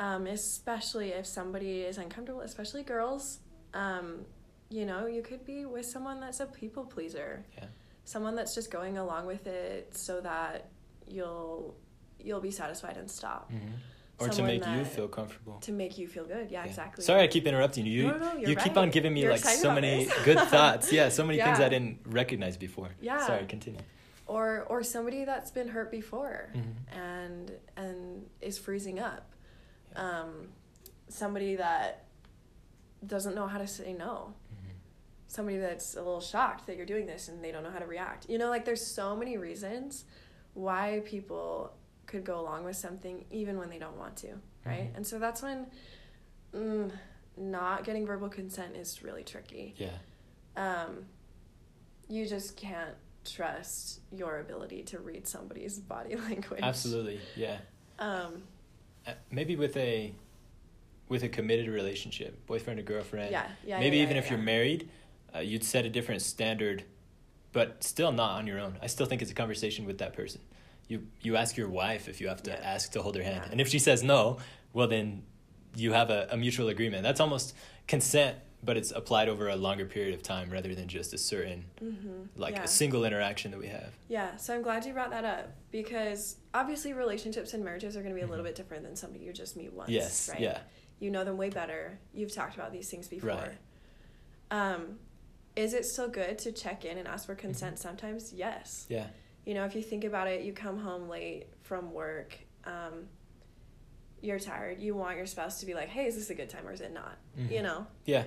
[0.00, 3.38] Um, especially if somebody is uncomfortable, especially girls.
[3.72, 4.22] Um,
[4.68, 7.44] you know, you could be with someone that's a people pleaser.
[7.56, 7.66] Yeah.
[8.04, 10.70] Someone that's just going along with it so that
[11.06, 11.76] you'll
[12.18, 13.52] you'll be satisfied and stop.
[13.52, 13.74] Mm-hmm.
[14.20, 15.58] Or to make you feel comfortable.
[15.60, 16.50] To make you feel good.
[16.50, 16.68] Yeah, Yeah.
[16.70, 17.02] exactly.
[17.04, 17.92] Sorry, I keep interrupting you.
[17.92, 18.82] You, No, no, you're you keep right.
[18.82, 20.92] on giving me You're like so many good thoughts.
[20.92, 22.90] Yeah, so many things I didn't recognize before.
[23.00, 23.26] Yeah.
[23.26, 23.80] Sorry, continue.
[24.26, 26.96] Or or somebody that's been hurt before Mhm.
[26.96, 29.32] and and is freezing up.
[29.96, 30.48] Um,
[31.08, 32.04] somebody that
[33.06, 34.34] doesn't know how to say no.
[34.52, 34.70] Mhm.
[35.26, 37.86] somebody that's a little shocked that you're doing this and they don't know how to
[37.86, 38.28] react.
[38.30, 40.04] You know, like there's so many reasons
[40.54, 41.74] why people
[42.14, 44.28] could go along with something even when they don't want to,
[44.64, 44.92] right?
[44.92, 44.96] Mhm.
[44.96, 45.66] And so that's when
[46.54, 46.88] mm,
[47.36, 49.74] not getting verbal consent is really tricky.
[49.76, 49.98] Yeah.
[50.56, 51.06] Um,
[52.08, 56.60] you just can't trust your ability to read somebody's body language.
[56.62, 57.18] Absolutely.
[57.36, 57.58] Yeah.
[57.98, 58.44] Um,
[59.06, 60.14] Uh, Maybe with a
[61.08, 63.30] with a committed relationship, boyfriend or girlfriend.
[63.32, 63.78] yeah, yeah.
[63.80, 64.88] Maybe yeah, even yeah, if you're married,
[65.34, 66.84] uh, you'd set a different standard,
[67.52, 68.78] but still not on your own.
[68.80, 70.40] I still think it's a conversation with that person.
[70.88, 72.56] You you ask your wife if you have to Yeah.
[72.74, 73.52] ask to hold her hand, Yeah.
[73.52, 74.38] and if she says no,
[74.72, 75.22] well then
[75.76, 77.02] you have a, a mutual agreement.
[77.02, 77.54] That's almost
[77.88, 81.64] consent, but it's applied over a longer period of time rather than just a certain
[81.82, 82.64] Mhm, like yeah.
[82.64, 83.92] a single interaction that we have.
[84.08, 88.14] Yeah, so I'm glad you brought that up because obviously relationships and marriages are going
[88.14, 88.48] to be a little Mhm.
[88.48, 89.90] bit different than somebody you just meet once.
[89.90, 90.28] yes.
[90.28, 90.40] right?
[90.40, 90.60] Yeah.
[91.00, 91.98] You know them way better.
[92.14, 93.30] You've talked about these things before.
[93.30, 93.58] Right.
[94.50, 94.98] Um,
[95.56, 98.32] is it still good to check in and ask for consent sometimes?
[98.32, 98.86] Yes.
[98.88, 99.08] Yeah.
[99.44, 103.08] You know, if you think about it, you come home late from work, um,
[104.22, 106.66] you're tired, you want your spouse to be like, hey, is this a good time
[106.66, 107.18] or is it not?
[107.38, 107.50] Mhm.
[107.50, 107.86] You know?
[108.06, 108.24] Yeah.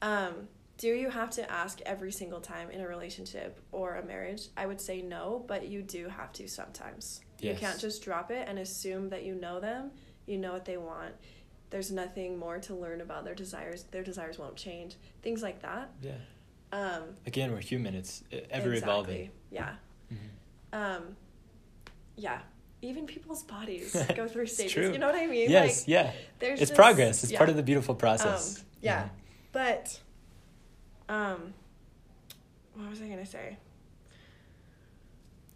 [0.00, 4.48] Um, do you have to ask every single time in a relationship or a marriage?
[4.56, 7.20] I would say no, but you do have to sometimes.
[7.40, 7.54] Yes.
[7.54, 9.90] You can't just drop it and assume that you know them,
[10.26, 11.14] you know what they want.
[11.70, 13.82] There's nothing more to learn about their desires.
[13.90, 14.96] Their desires won't change.
[15.20, 15.90] Things like that.
[16.00, 16.12] Yeah.
[16.72, 17.94] Um, Again, we're human.
[17.94, 18.76] It's ever exactly.
[18.76, 19.30] evolving.
[19.50, 19.74] Yeah.
[20.12, 20.16] Mhm.
[20.72, 21.16] Um,
[22.16, 22.40] yeah.
[22.82, 24.92] Even people's bodies go through stages.
[24.92, 25.50] You know what I mean?
[25.50, 25.80] Yes.
[25.82, 26.12] Like, yeah.
[26.38, 27.22] there's It's just- progress.
[27.24, 27.38] It's yeah.
[27.38, 28.58] part of the beautiful process.
[28.58, 29.02] Um, yeah.
[29.04, 29.10] Mhm.
[29.52, 30.00] But,
[31.08, 31.54] um,
[32.74, 33.56] what was I gonna say?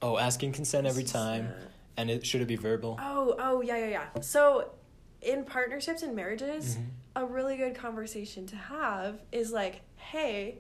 [0.01, 1.65] Oh, asking consent every time, uh,
[1.97, 2.99] and it should it be verbal?
[3.01, 4.21] Oh, oh, yeah, yeah, yeah.
[4.21, 4.73] So,
[5.21, 6.87] in partnerships and marriages, Mhm.
[7.15, 10.59] a really good conversation to have is like, hey,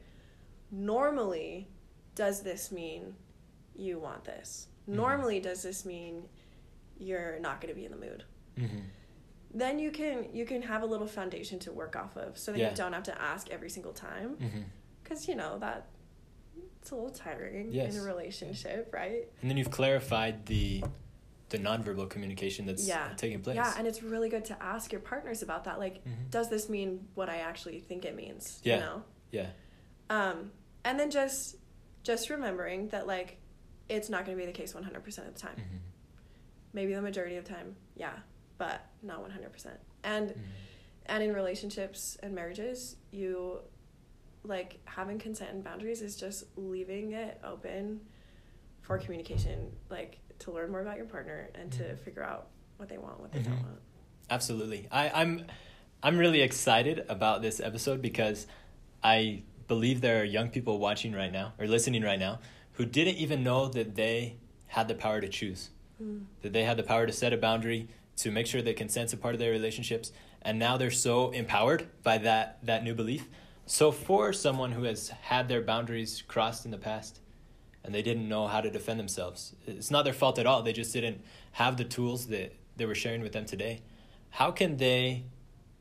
[0.70, 1.66] normally,
[2.14, 3.16] does this mean
[3.75, 4.69] you want this?
[4.89, 4.95] Mhm.
[4.95, 6.29] Normally, does this mean
[6.99, 8.25] you're not going to be in the mood?
[8.57, 8.83] Mhm.
[9.55, 12.59] then you can you can have a little foundation to work off of so that
[12.59, 12.71] Yeah.
[12.71, 14.39] you don't have to ask every single time
[15.03, 15.89] because you know that
[16.81, 17.95] it's a little tiring Yes.
[17.95, 20.83] in a relationship right And then you've clarified the
[21.51, 23.13] the nonverbal communication that's Yeah.
[23.19, 23.57] taking place.
[23.57, 26.31] yeah and it's really good to ask your partners about that like Mhm.
[26.31, 28.75] does this mean what i actually think it means Yeah.
[28.77, 29.51] you know yeah.
[30.09, 30.51] um
[30.83, 31.57] and then just
[32.05, 33.37] just remembering that like
[33.88, 35.79] it's not going to be the case 100% of the time Mhm.
[36.73, 38.14] maybe the majority of the time yeah
[38.59, 40.35] but not 100% and Mhm.
[41.07, 43.61] and in relationships and marriages you
[44.45, 48.01] like having consent and boundaries is just leaving it open
[48.81, 51.99] for communication like to learn more about your partner and to Mhm.
[51.99, 53.81] figure out what they want what they don't want
[54.31, 54.88] Absolutely.
[54.90, 55.47] I, I'm
[56.03, 58.47] I'm really excited about this episode because
[59.05, 62.40] I believe there are young people watching right now or listening right now
[62.73, 64.37] who didn't even know that they
[64.69, 65.71] had the power to choose.
[66.03, 66.25] Mm.
[66.43, 69.17] That they had the power to set a boundary, to make sure that consent's a
[69.17, 73.29] part of their relationships, and now they're so empowered by that that new belief.
[73.67, 77.21] So for someone who has had their boundaries crossed in the past
[77.85, 80.63] and they didn't know how to defend themselves, it's not their fault at all.
[80.63, 83.83] They just didn't have the tools that they were sharing with them today.
[84.31, 85.25] How can they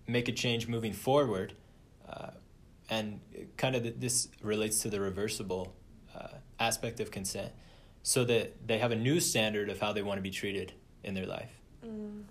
[0.08, 1.54] make a change moving forward?
[2.08, 2.32] Uh,
[2.90, 3.22] and
[3.58, 5.74] kind of th- this relates to the reversible
[6.16, 6.28] uh,
[6.62, 7.52] aspect of consent,
[8.04, 11.13] so that they have a new standard of how they want to be treated in
[11.13, 11.50] their life.
[11.86, 12.24] Mm.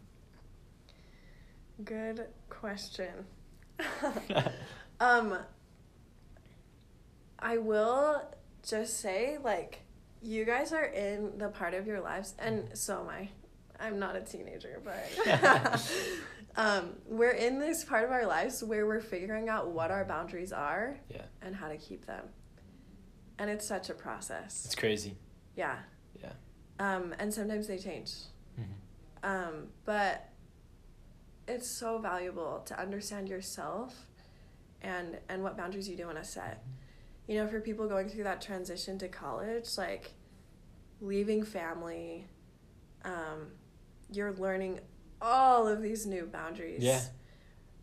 [1.85, 3.25] good question
[5.01, 5.37] um
[7.39, 8.23] i will
[8.63, 9.81] just say like
[10.23, 13.29] you guys are in the part of your lives and so am i
[13.81, 15.83] i'm not a teenager but
[16.57, 20.53] um, we're in this part of our lives where we're figuring out what our boundaries
[20.53, 22.25] are Yeah, and how to keep them
[23.41, 25.17] and it's such a process it's crazy.
[25.57, 25.79] yeah
[26.23, 26.33] Yeah.
[26.79, 28.13] um, and sometimes they change
[28.59, 28.75] Mhm.
[29.31, 30.29] um, but
[31.49, 34.07] it's so valuable to understand yourself
[34.83, 36.63] and and what boundaries you do want to set.
[37.27, 40.13] You know, for people going through that transition to college, like
[41.01, 42.27] leaving family,
[43.05, 43.53] um,
[44.13, 44.81] you're learning
[45.21, 46.83] all of these new boundaries.
[46.83, 47.03] Yeah.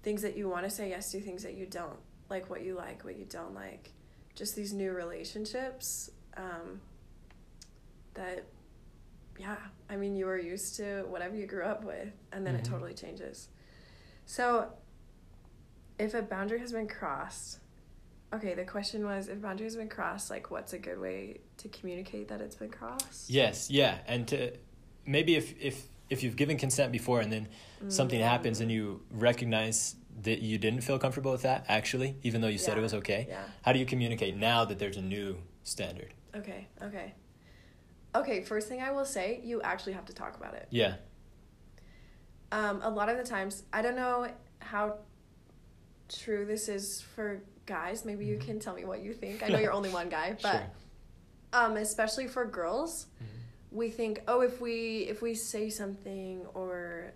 [0.04, 2.74] Things that you want to say yes to, things that you don't like, what you
[2.76, 3.92] like, what you don't like.
[4.38, 6.80] Just these new relationships um,
[8.14, 8.46] that
[9.40, 9.56] yeah,
[9.90, 12.70] I mean, you were used to whatever you grew up with, and then it Mhm.
[12.72, 13.50] totally changes.
[14.26, 14.72] So,
[16.00, 17.60] if a boundary has been crossed,
[18.34, 21.42] okay, the question was if a boundary has been crossed, like, what's a good way
[21.58, 23.30] to communicate that it's been crossed?
[23.30, 24.54] Yes, yeah, and to
[25.06, 27.48] maybe if if if you've given consent before and then
[27.90, 32.48] something happens and you recognize that you didn't feel comfortable with that actually, even though
[32.48, 33.28] you said it was okay.
[33.30, 33.44] Yeah.
[33.62, 36.14] How do you communicate now that there's a new standard?
[36.36, 37.14] Okay, okay.
[38.16, 40.68] Okay, first thing I will say, you actually have to talk about it.
[40.72, 40.96] Yeah.
[42.52, 44.96] Um, a lot of the times, I don't know how
[46.10, 48.06] true this is for guys.
[48.06, 48.42] Maybe you Mhm.
[48.46, 49.44] can tell me what you think.
[49.44, 50.72] I know you're only one guy, but Sure.
[51.54, 53.26] um, especially for girls, Mhm.
[53.72, 57.12] we think, oh, if we if we say something or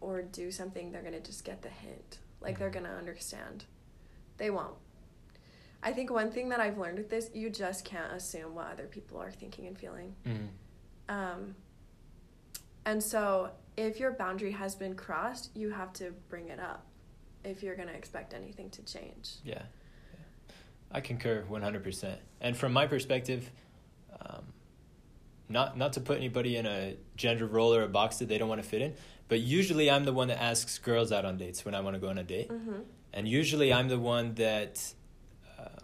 [0.00, 2.18] or do something, they're gonna just get the hint.
[2.42, 2.74] Like they're Mhm.
[2.74, 3.64] gonna understand.
[4.38, 4.76] They won't.
[5.82, 8.86] I think one thing that I've learned with this, you just can't assume what other
[8.86, 10.14] people are thinking and feeling.
[10.24, 10.48] Mhm.
[11.08, 11.56] Um,
[12.84, 16.86] and so, if your boundary has been crossed, you have to bring it up
[17.44, 19.36] if you're going to expect anything to change.
[19.44, 19.62] Yeah.
[20.12, 20.54] yeah.
[20.92, 22.20] I concur 100%.
[22.40, 23.50] And from my perspective,
[24.20, 24.51] um,
[25.52, 28.48] not not to put anybody in a gender role or a box that they don't
[28.48, 28.94] want to fit in,
[29.28, 32.00] but usually I'm the one that asks girls out on dates when I want to
[32.00, 32.48] go on a date.
[32.48, 32.80] Mm-hmm.
[33.12, 34.94] and usually I'm the one that
[35.58, 35.80] uh,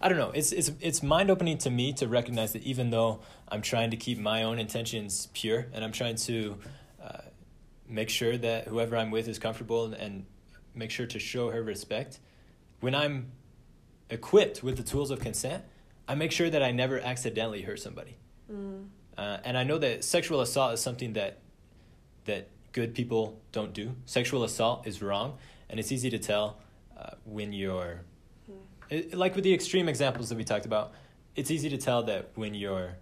[0.00, 0.30] I don't know.
[0.30, 3.96] It's it's it's mind opening to me to recognize that even though I'm trying to
[3.96, 6.58] keep my own intentions pure and I'm trying to
[7.02, 7.18] uh,
[7.88, 10.26] make sure that whoever I'm with is comfortable and, and
[10.74, 12.18] make sure to show her respect,
[12.80, 13.32] when I'm
[14.08, 15.64] equipped with the tools of consent,
[16.08, 18.16] I make sure that I never accidentally hurt somebody.
[18.50, 18.88] Mm.
[19.16, 21.38] Uh, and I know that sexual assault is something that
[22.24, 23.94] that good people don't do.
[24.06, 26.58] Sexual assault is wrong, and it's easy to tell
[26.98, 28.00] uh, when you're
[28.46, 28.54] Hmm.
[28.90, 30.92] it, like with the extreme examples that we talked about.
[31.36, 32.96] It's easy to tell that when you're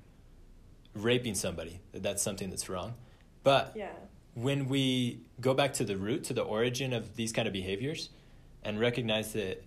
[0.94, 2.94] raping somebody that that's something that's wrong.
[3.44, 3.92] But Yeah.
[4.35, 8.11] when we go back to the root, to the origin of these kind of behaviors,
[8.64, 9.62] and recognize that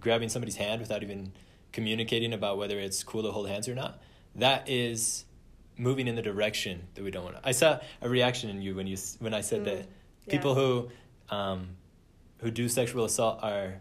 [0.00, 1.32] grabbing somebody's hand without even
[1.72, 4.00] communicating about whether it's cool to hold hands or not,
[4.34, 5.24] that is
[5.78, 7.36] moving in the direction that we don't want.
[7.36, 7.46] to.
[7.48, 10.30] I saw a reaction in you when you when I said Mm, that yeah.
[10.30, 10.88] people who
[11.34, 11.68] um,
[12.38, 13.80] who do sexual assault are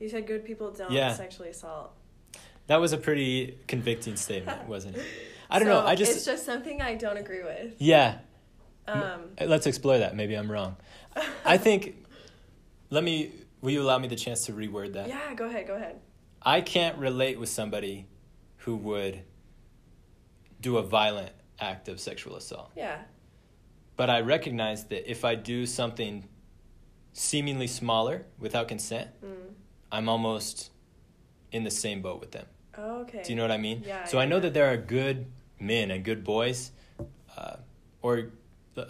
[0.00, 1.14] You said good people don't Yeah.
[1.14, 1.92] sexually assault.
[2.66, 5.04] that was a pretty convicting statement, wasn't it?
[5.50, 5.84] I don't know.
[5.84, 7.74] I just it's just something I don't agree with.
[7.78, 8.18] Yeah.
[8.88, 10.16] Um, Let's explore that.
[10.16, 10.76] Maybe I'm wrong.
[11.44, 11.96] I think.
[12.90, 13.30] Let me.
[13.60, 15.08] Will you allow me the chance to reword that?
[15.08, 16.00] yeah, go ahead, go ahead.
[16.42, 18.06] I can't relate with somebody
[18.58, 19.22] who would
[20.62, 22.70] do a violent act of sexual assault.
[22.76, 23.02] Yeah.
[23.96, 26.26] But I recognize that if I do something
[27.12, 29.54] seemingly smaller without consent, Mm.
[29.90, 30.70] I'm almost
[31.50, 32.46] in the same boat with them.
[32.78, 33.22] Okay.
[33.22, 33.82] Do you know what I mean?
[33.86, 35.26] Yeah, So yeah, I know that there are good
[35.60, 36.72] men and good boys,
[37.36, 37.56] uh,
[38.00, 38.30] or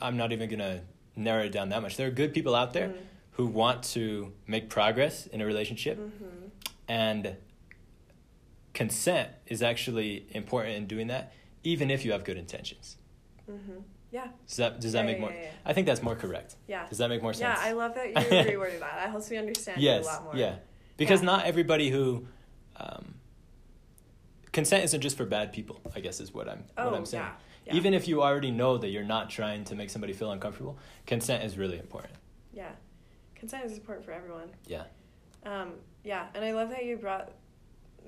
[0.01, 0.83] I'm not even gonna
[1.17, 1.97] narrow it down that much.
[1.97, 2.97] There are good people out there Mm.
[3.33, 6.51] who want to make progress in a relationship, Mhm.
[6.87, 7.37] and
[8.73, 11.33] consent is actually important in doing that,
[11.65, 12.97] even if you have good intentions.
[13.51, 13.83] Mhm.
[14.11, 14.29] Yeah.
[14.47, 15.33] Does that does that Yeah, make yeah, more?
[15.33, 15.51] yeah.
[15.65, 16.57] I think that's more correct.
[16.69, 16.87] Yeah.
[16.89, 17.59] Does that make more sense?
[17.59, 17.69] Yeah.
[17.69, 18.97] I love that you reworded that.
[18.97, 20.37] That helps me understand yes, a lot more.
[20.37, 20.57] yeah,
[20.97, 22.27] because not everybody who.
[22.77, 23.15] Um,
[24.53, 25.81] consent isn't just for bad people.
[25.95, 27.23] I guess is what I'm what Oh, I'm saying.
[27.25, 27.33] yeah,
[27.67, 27.75] yeah.
[27.75, 31.45] Even if you already know that you're not trying to make somebody feel uncomfortable, consent
[31.45, 32.15] is really important.
[32.53, 32.73] Yeah.
[33.35, 34.51] Consent is important for everyone.
[34.67, 34.85] Yeah.
[35.45, 35.73] Um,
[36.05, 37.33] yeah, and I love that you brought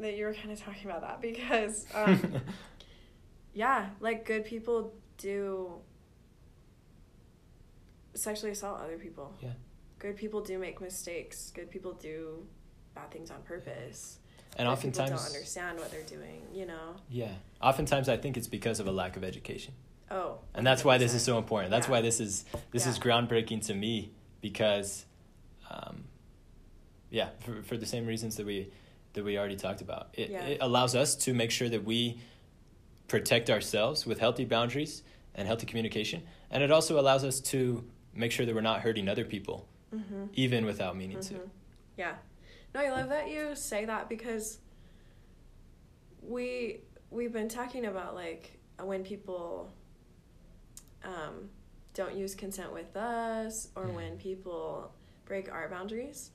[0.01, 2.41] that you were kind of talking about that because um,
[3.55, 5.75] yeah, like good people do
[8.15, 9.33] sexually assault other people.
[9.43, 9.51] Yeah.
[9.99, 11.51] Good people do make mistakes.
[11.55, 12.47] Good people do
[12.95, 14.19] bad things on purpose.
[14.57, 16.43] and Good people oftentimes, don't understand what they're doing.
[16.53, 16.97] You know.
[17.09, 19.75] yeah, oftentimes I think it's because of a lack of education.
[20.11, 20.39] Oh.
[20.55, 21.93] and that's why this is so important that's Yeah.
[21.93, 24.13] why this is this is groundbreaking to me
[24.43, 25.07] because
[25.71, 26.05] um,
[27.11, 28.71] yeah for, for the same reasons that we
[29.15, 30.45] that we already talked about it, Yeah.
[30.45, 32.21] it allows us to make sure that we
[33.09, 35.03] protect ourselves with healthy boundaries
[35.35, 39.09] and healthy communication and it also allows us to make sure that we're not hurting
[39.09, 40.29] other people Mhm.
[40.35, 41.51] even without meaning to Mhm.
[41.97, 42.17] Yeah.
[42.75, 44.59] No, I love that you say that because
[46.23, 49.71] we we've been talking about like when people
[51.05, 51.51] um,
[51.93, 53.95] don't use consent with us or Mhm.
[53.95, 54.91] when people
[55.27, 56.31] break our boundaries.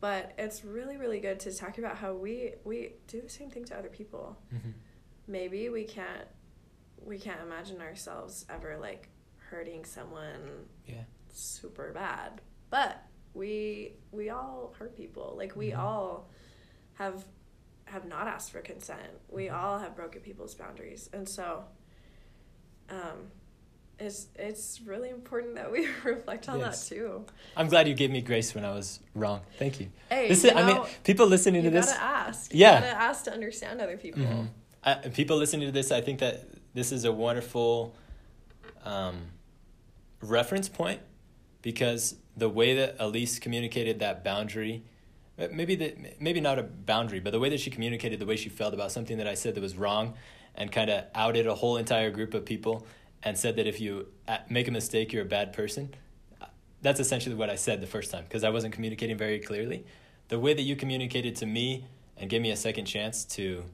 [0.00, 3.64] But it's really really good to talk about how we we do the same thing
[3.66, 4.36] to other people.
[4.52, 4.72] Mhm.
[5.26, 6.26] Maybe we can't
[7.04, 9.08] we can't imagine ourselves ever like
[9.50, 13.02] hurting someone yeah super bad but
[13.34, 15.78] we we all hurt people like we Mhm.
[15.78, 16.28] all
[16.94, 17.24] have
[17.86, 19.54] have not asked for consent we Mhm.
[19.54, 21.64] all have broken people's boundaries and so
[22.88, 23.30] um
[23.98, 26.88] it's it's really important that we reflect on Yes.
[26.88, 27.24] that too
[27.56, 30.50] i'm glad you gave me grace when i was wrong thank you hey this you
[30.50, 32.76] is i mean people listening to this gotta ask Yeah.
[32.76, 34.48] you gotta ask to understand other people Mhm.
[34.84, 37.94] I, people listening to this, I think that this is a wonderful
[38.84, 39.22] um,
[40.20, 41.00] reference point
[41.60, 44.82] because the way that Elise communicated that boundary,
[45.38, 48.36] uh, maybe that maybe not a boundary, but the way that she communicated the way
[48.36, 50.14] she felt about something that I said that was wrong,
[50.54, 52.86] and kind of outed a whole entire group of people,
[53.22, 55.94] and said that if you uh, make a mistake, you're a bad person.
[56.40, 56.46] Uh,
[56.82, 59.86] That's essentially what I said the first time because I wasn't communicating very clearly.
[60.28, 63.64] The way that you communicated to me and gave me a second chance to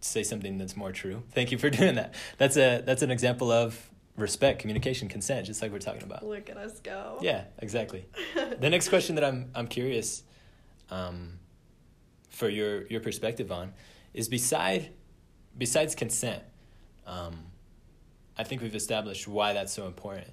[0.00, 1.22] say something that's more true.
[1.32, 2.14] Thank you for doing that.
[2.38, 6.24] That's a that's an example of respect, communication, consent, just like we're talking about.
[6.24, 8.06] look at us go Yeah, exactly.
[8.34, 10.22] the next question that I'm I'm curious
[10.90, 11.38] um,
[12.30, 13.72] for your your perspective on
[14.14, 14.90] is beside
[15.56, 16.42] besides consent.
[17.06, 17.44] Um,
[18.38, 20.28] I think we've established why that's so important.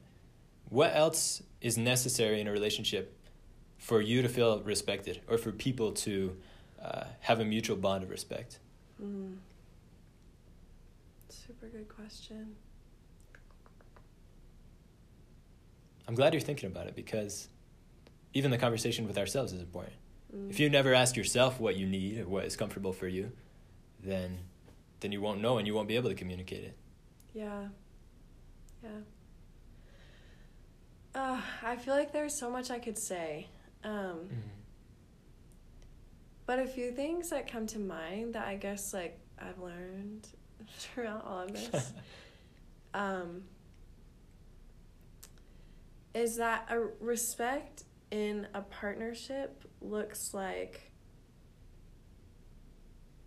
[0.70, 3.18] What else is necessary in a relationship
[3.78, 6.36] for you to feel respected, or for people to
[6.82, 8.60] uh, have a mutual bond of respect?
[9.02, 9.36] mm.
[11.68, 12.56] Super good question
[16.08, 17.50] I'm glad you're thinking about it because
[18.34, 19.96] even the conversation with ourselves is important.
[20.34, 20.50] Mm.
[20.50, 23.34] If you never ask yourself what you need or what is comfortable for you,
[24.02, 24.40] then
[25.02, 26.78] then you won't know and you won't be able to communicate it.
[27.34, 27.68] Yeah.
[28.82, 28.90] Yeah.
[31.14, 33.50] Uh, I feel like there's so much I could say.
[33.84, 34.30] Um,
[36.46, 40.30] but a few things that come to mind that I guess like I've learned
[40.78, 41.94] throughout all of this
[42.94, 43.44] um,
[46.14, 50.92] is that a respect in a partnership looks like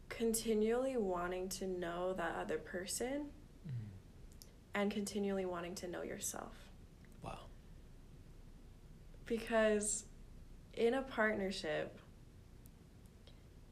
[0.09, 3.27] continually wanting to know that other person
[4.75, 6.55] and continually wanting to know yourself.
[7.23, 7.39] Wow.
[9.27, 10.05] Because
[10.75, 11.99] in a partnership,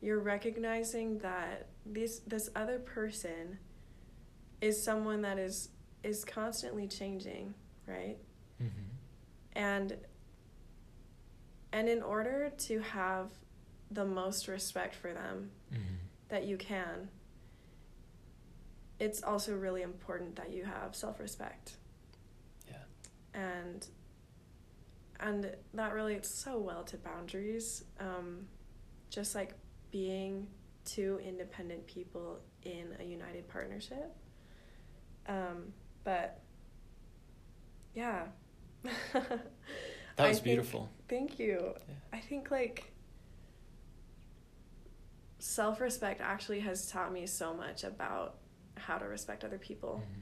[0.01, 3.59] you're recognizing that this this other person
[4.61, 5.71] is someone that is
[6.05, 7.55] is constantly changing,
[7.87, 8.17] right?
[9.55, 9.97] And
[11.73, 13.29] and in order to have
[13.91, 15.51] the most respect for them
[16.29, 17.09] that you can,
[18.99, 21.77] it's also really important that you have self-respect.
[22.69, 22.77] Yeah.
[23.35, 23.87] and
[25.21, 28.47] and that relates so well to boundaries um,
[29.11, 29.55] just like
[29.91, 30.47] being
[30.85, 34.15] two independent people in a united partnership
[35.27, 35.73] um,
[36.05, 36.41] but
[37.95, 38.27] yeah
[39.13, 40.89] That was think- beautiful.
[41.09, 41.95] thank you Yeah.
[42.13, 42.93] i think like
[45.39, 48.39] self-respect actually has taught me so much about
[48.77, 50.21] how to respect other people Mhm.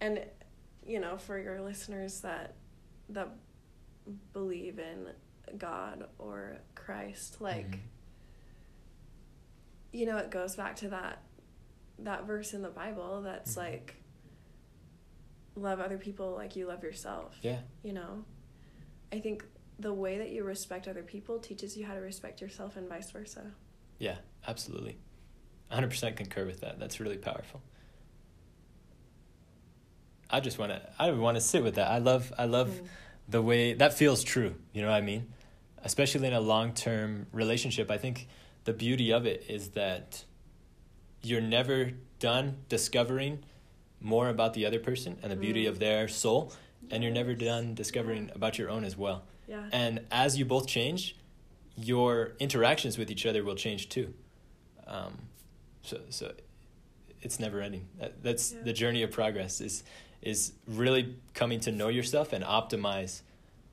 [0.00, 0.24] and
[0.84, 2.56] you know for your listeners that
[3.08, 3.28] that
[4.32, 5.08] believe in
[5.58, 7.80] god or christ like Mhm.
[9.92, 11.22] You know it goes back to that
[11.98, 13.58] that verse in the bible that's Mhm.
[13.58, 13.96] like
[15.54, 17.60] love other people like you love yourself Yeah.
[17.82, 18.24] you know
[19.12, 19.44] i think
[19.78, 23.10] the way that you respect other people teaches you how to respect yourself and vice
[23.10, 23.52] versa
[23.98, 24.16] Yeah,
[24.46, 24.96] absolutely.
[25.70, 26.78] 100% concur with that.
[26.80, 27.62] That's really powerful.
[30.30, 31.90] I just want to I want to sit with that.
[31.90, 32.88] I love I love Mm.
[33.28, 35.32] the way that feels true, you know what I mean?
[35.84, 37.90] Especially in a long-term relationship.
[37.90, 38.28] I think
[38.64, 40.24] the beauty of it is that
[41.22, 43.44] you're never done discovering
[44.00, 45.68] more about the other person and the beauty Mm.
[45.68, 46.52] of their soul
[46.90, 49.22] and you're never done discovering about your own as well.
[49.48, 51.16] yeah And as you both change,
[51.76, 54.12] your interactions with each other will change too.
[54.86, 55.18] Um,
[55.82, 56.32] so, so
[57.22, 57.88] it's never ending.
[57.98, 58.62] That, that's Yeah.
[58.64, 59.60] the journey of progress.
[59.60, 59.84] Is
[60.20, 63.22] is really coming to know yourself and optimize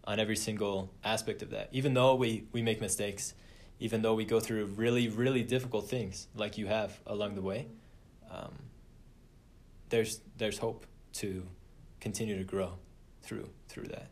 [0.05, 1.69] on every single aspect of that.
[1.71, 3.33] Even though we we make mistakes,
[3.79, 7.67] even though we go through really really difficult things like you have along the way,
[8.31, 8.53] um,
[9.89, 11.45] there's there's hope to
[11.99, 12.73] continue to grow
[13.21, 14.09] through through that.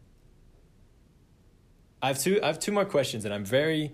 [2.01, 3.93] I have two I have two more questions and I'm very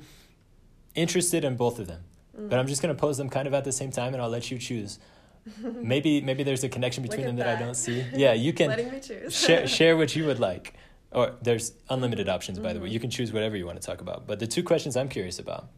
[0.96, 2.04] interested in both of them.
[2.38, 2.50] Mm.
[2.50, 4.52] But I'm just gonna pose them kind of at the same time and I'll let
[4.52, 5.00] you choose.
[5.62, 8.06] Maybe maybe there's a connection between them at that, I don't see.
[8.14, 10.74] Yeah, you can letting me choose share share what you would like.
[11.14, 12.90] Or there's unlimited options by the way.
[12.90, 12.94] Mhm.
[12.94, 14.26] You can choose whatever you want to talk about.
[14.26, 15.70] But the two questions I'm curious about.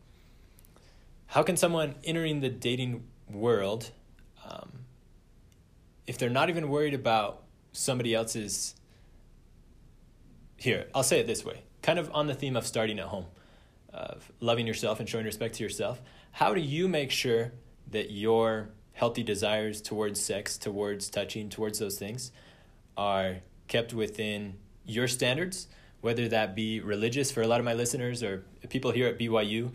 [1.27, 3.91] How can someone entering the dating world
[4.49, 4.71] um,
[6.07, 8.75] if they're not even worried about somebody else's
[10.57, 13.25] here i'll say it this way kind of on the theme of starting at home
[13.93, 17.51] of loving yourself and showing respect to yourself how do you make sure
[17.91, 22.31] that your healthy desires towards sex towards touching towards those things
[22.95, 24.55] are kept within
[24.85, 25.67] your standards
[26.01, 29.71] whether that be religious for a lot of my listeners or people here at byu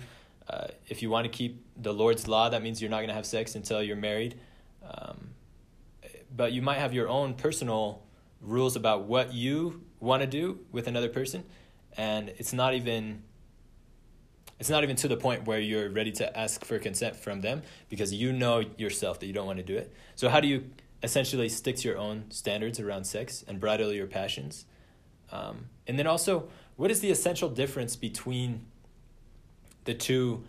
[0.49, 3.15] uh, if you want to keep the lord's law that means you're not going to
[3.15, 4.39] have sex until you're married.
[4.83, 5.31] Um,
[6.35, 8.03] but you might have your own personal
[8.41, 11.45] rules about what you want to do with another person
[11.97, 13.23] and it's not even
[14.59, 17.63] it's not even to the point where you're ready to ask for consent from them
[17.89, 19.91] because you know yourself that you don't want to do it.
[20.17, 20.71] So how do you
[21.03, 24.67] essentially stick to your own standards around sex and bridle your passions
[25.33, 28.65] um, and then also what is the essential difference between
[29.85, 30.43] the two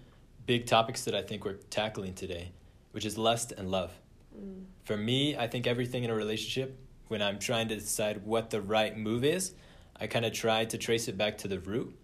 [0.46, 2.52] big topics that i think we're tackling today
[2.92, 3.92] which is lust and love
[4.38, 4.64] Mm.
[4.84, 6.78] for me, I think everything in a relationship,
[7.08, 9.54] when I'm trying to decide what the right move is,
[10.00, 11.96] I kind of try to trace it back to the root.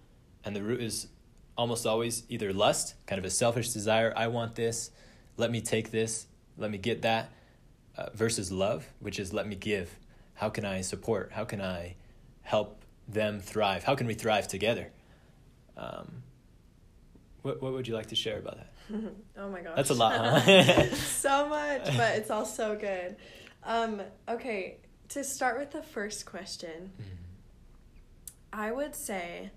[0.43, 1.07] And the root is
[1.57, 4.91] almost always either lust, kind of a selfish desire, I want this,
[5.37, 7.31] let me take this, let me get that,
[7.97, 9.97] uh, versus love, which is let me give.
[10.35, 11.31] How can I support?
[11.31, 11.95] How can I
[12.47, 13.83] help them thrive?
[13.83, 14.89] How can we thrive together?
[15.75, 16.23] Um,
[17.41, 18.73] what, what would you like to share about that?
[19.37, 19.75] oh my gosh.
[19.75, 20.83] That's a lot, huh?
[20.95, 23.17] so much, but it's all so good.
[23.63, 24.77] Um, okay,
[25.09, 26.91] to start with the first question,
[28.53, 29.51] I would say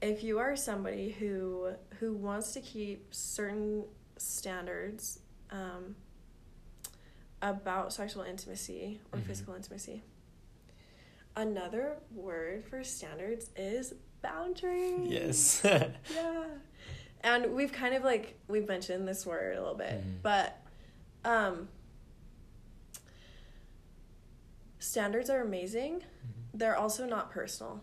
[0.00, 3.84] if you are somebody who who wants to keep certain
[4.16, 5.18] standards
[5.50, 5.96] um,
[7.42, 9.24] about sexual intimacy or Mhm.
[9.26, 10.02] physical intimacy,
[11.36, 15.10] another word for standards is boundaries.
[15.10, 15.62] Yes.
[16.14, 16.44] Yeah.
[17.22, 20.22] And we've kind of like we've mentioned this word a little bit, Mhm.
[20.22, 20.60] but
[21.24, 21.68] um
[24.78, 26.02] standards are amazing.
[26.54, 27.80] They're also not personal.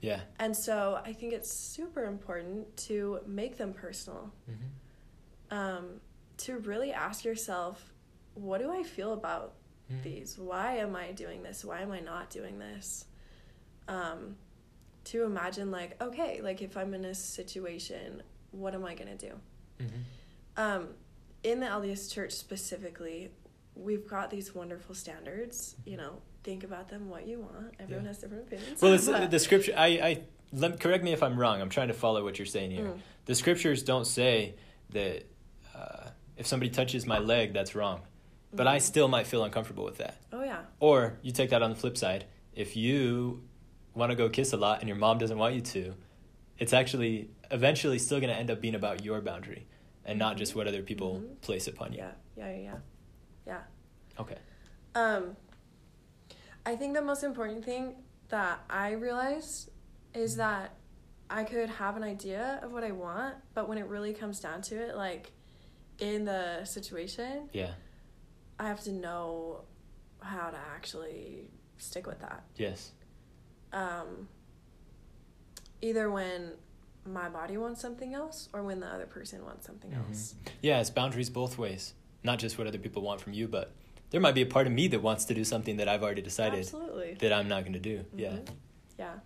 [0.00, 0.20] yeah.
[0.40, 4.32] And so I think it's super important to make them personal.
[4.50, 5.56] Mhm.
[5.56, 6.00] Um
[6.38, 7.92] to really ask yourself,
[8.34, 9.54] what do I feel about
[9.92, 10.02] Mhm.
[10.02, 10.38] these?
[10.38, 11.64] Why am I doing this?
[11.64, 13.04] Why am I not doing this?
[13.88, 14.36] Um,
[15.04, 18.22] to imagine, like, okay, like if I'm in a situation,
[18.52, 19.34] what am I going to do?
[19.80, 19.90] Mhm.
[20.56, 20.88] Um,
[21.42, 23.30] in the LDS church specifically,
[23.74, 25.74] we've got these wonderful standards.
[25.84, 27.74] You know, think about them what you want.
[27.80, 28.08] Everyone Yeah.
[28.10, 28.80] has different opinions.
[28.80, 29.74] Well, it's, the scripture.
[29.76, 30.22] I, I
[30.52, 31.60] let, correct me if I'm wrong.
[31.60, 32.84] I'm trying to follow what you're saying here.
[32.84, 32.98] Mm.
[33.24, 34.54] The scriptures don't say
[34.90, 35.24] that
[35.74, 38.02] uh, if somebody touches my leg, that's wrong,
[38.52, 38.82] but I Mhm.
[38.82, 40.16] still might feel uncomfortable with that.
[40.32, 40.62] Oh, yeah.
[40.80, 42.26] Or you take that on the flip side.
[42.54, 43.42] If you
[43.94, 45.94] want to go kiss a lot and your mom doesn't want you to,
[46.58, 49.66] it's actually eventually still going to end up being about your boundary
[50.04, 51.40] and not just what other people Mhm.
[51.40, 51.98] place upon you.
[51.98, 52.78] Yeah, yeah, yeah, yeah.
[53.46, 53.62] Yeah.
[54.18, 54.38] Okay.
[54.94, 55.36] Um,
[56.64, 57.96] I think the most important thing
[58.28, 59.70] that I realized
[60.14, 60.74] is that
[61.28, 64.60] I could have an idea of what I want, but when it really comes down
[64.62, 65.32] to it, like
[65.98, 67.72] in the situation, Yeah.
[68.62, 69.62] I have to know
[70.20, 72.44] how to actually stick with that.
[72.56, 72.92] Yes.
[73.72, 74.28] Um,
[75.80, 76.52] either when
[77.04, 80.06] my body wants something else or when the other person wants something Mhm.
[80.08, 80.36] else.
[80.60, 81.94] Yeah, it's boundaries both ways.
[82.22, 83.72] Not just what other people want from you, but
[84.10, 86.22] there might be a part of me that wants to do something that I've already
[86.22, 87.14] decided Absolutely.
[87.14, 88.04] that I'm not going to do.
[88.14, 88.34] Yeah.
[88.36, 88.48] Mhm.
[88.96, 89.18] Yeah.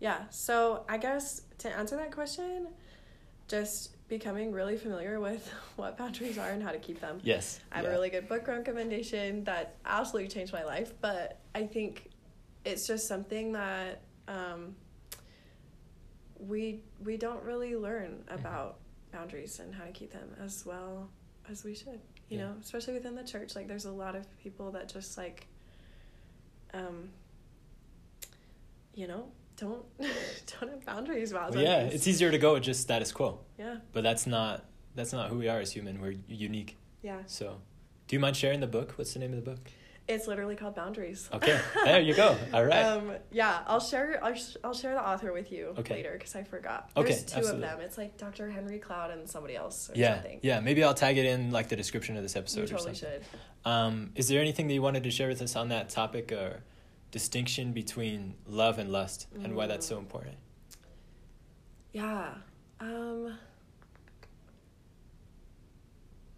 [0.00, 0.28] Yeah.
[0.28, 2.74] So I guess to answer that question,
[3.46, 7.20] just becoming really familiar with what boundaries are and how to keep them.
[7.22, 7.60] Yes.
[7.70, 7.90] I have yeah.
[7.90, 12.10] a really good book recommendation that absolutely changed my life, but I think
[12.64, 14.74] it's just something that um,
[16.38, 18.34] we we don't really learn Mm-hmm.
[18.38, 18.78] about
[19.12, 21.08] boundaries and how to keep them as well
[21.50, 22.00] as we should.
[22.28, 22.44] You Yeah.
[22.44, 23.56] know, especially within the church.
[23.56, 25.46] Like, there's a lot of people that just like,
[26.74, 27.08] um,
[28.94, 32.80] you know, don't don't have boundaries about Well, yeah, it's easier to go with just
[32.80, 36.00] status quo, yeah, but that's not that's not who we are as human.
[36.00, 36.76] We're unique.
[37.02, 37.18] yeah.
[37.26, 37.58] So,
[38.06, 38.92] do you mind sharing the book?
[38.96, 39.70] What's the name of the book?
[40.08, 41.28] It's literally called Boundaries.
[41.34, 42.34] Okay, there you go.
[42.54, 42.82] All right.
[42.82, 44.18] Um, yeah, I'll share.
[44.24, 45.96] I'll, sh- I'll share the author with you Okay.
[45.96, 46.90] later because I forgot.
[46.96, 47.64] Okay, There's two absolutely.
[47.68, 47.80] of them.
[47.82, 48.48] It's like Dr.
[48.48, 50.40] Henry Cloud and somebody else or yeah, something.
[50.42, 50.60] yeah.
[50.60, 53.20] Maybe I'll tag it in like the description of this you episode or totally something.
[53.20, 53.70] should.
[53.70, 56.62] Um, is there anything that you wanted to share with us on that topic or
[57.10, 60.00] distinction between love and lust and why that's so Mm.
[60.00, 60.36] important?
[61.92, 62.34] Yeah.
[62.80, 63.38] Um.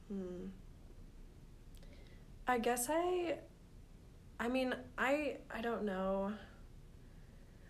[0.09, 0.47] Hmm.
[2.47, 3.39] I guess I.
[4.39, 6.33] I mean, I I don't know.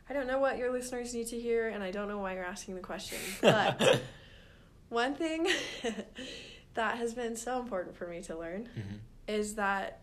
[0.09, 2.45] I don't know what your listeners need to hear, and I don't know why you're
[2.45, 3.19] asking the question.
[3.41, 4.01] But
[4.89, 5.49] one thing
[6.75, 8.99] that has been so important for me to learn Mhm,
[9.29, 10.01] is that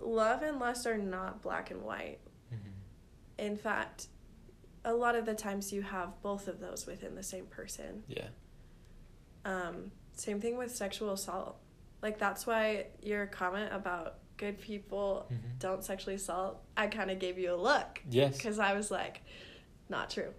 [0.00, 2.18] love and lust are not black and white.
[2.52, 2.72] mhm.
[3.38, 4.08] In fact,
[4.84, 8.04] a lot of the times you have both of those within the same person.
[8.08, 8.28] Yeah.
[9.44, 11.56] Um, same thing with sexual assault.
[12.02, 15.58] Like that's why your comment about good people Mhm.
[15.58, 18.36] don't sexually assault, I kind of gave you a look Yes.
[18.36, 19.22] because I was like,
[19.88, 20.32] not true.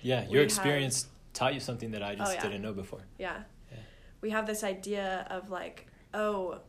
[0.00, 0.24] Yeah.
[0.26, 2.42] we Your have- experience taught you something that I just Oh, yeah.
[2.42, 3.02] didn't know before.
[3.18, 3.42] Yeah.
[3.70, 3.78] Yeah.
[4.20, 6.60] We have this idea of like, oh,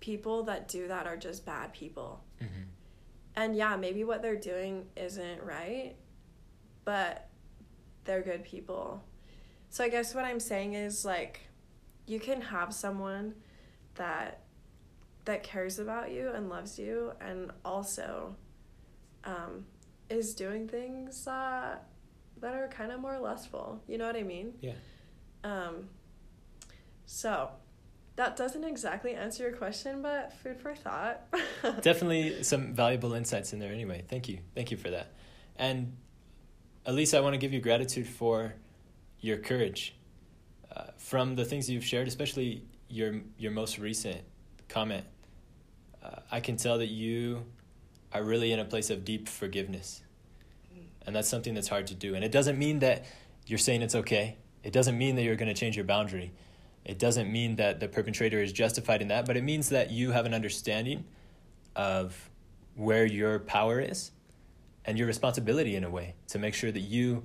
[0.00, 2.22] people that do that are just bad people.
[2.38, 2.46] hmm
[3.36, 5.94] And yeah, maybe what they're doing isn't right,
[6.84, 7.28] but
[8.04, 9.02] they're good people.
[9.70, 11.40] So I guess what I'm saying is like
[12.06, 13.34] you can have someone
[13.96, 14.40] that
[15.26, 18.34] that cares about you and loves you and also
[19.24, 19.66] um,
[20.08, 21.86] is doing things that
[22.40, 23.82] that are kind of more lustful.
[23.86, 24.54] You know what I mean?
[24.62, 24.72] Yeah.
[25.44, 25.90] Um,
[27.04, 27.50] so
[28.18, 31.22] that doesn't exactly answer your question, but food for thought.
[31.82, 34.04] Definitely some valuable insights in there anyway.
[34.08, 34.40] Thank you.
[34.56, 35.12] Thank you for that.
[35.54, 35.96] And
[36.84, 38.54] Elise, I want to give you gratitude for
[39.20, 39.94] your courage.
[40.74, 44.20] Uh, from the things you've shared, especially your your most recent
[44.68, 45.04] comment,
[46.02, 47.44] uh, I can tell that you
[48.12, 50.02] are really in a place of deep forgiveness.
[51.06, 52.16] And that's something that's hard to do.
[52.16, 53.06] And it doesn't mean that
[53.46, 54.36] you're saying it's okay.
[54.64, 56.32] It doesn't mean that you're going to change your boundary.
[56.88, 60.10] It doesn't mean that the perpetrator is justified in that, but it means that you
[60.12, 61.04] have an understanding
[61.76, 62.30] of
[62.76, 64.10] where your power is
[64.86, 67.24] and your responsibility in a way to make sure that you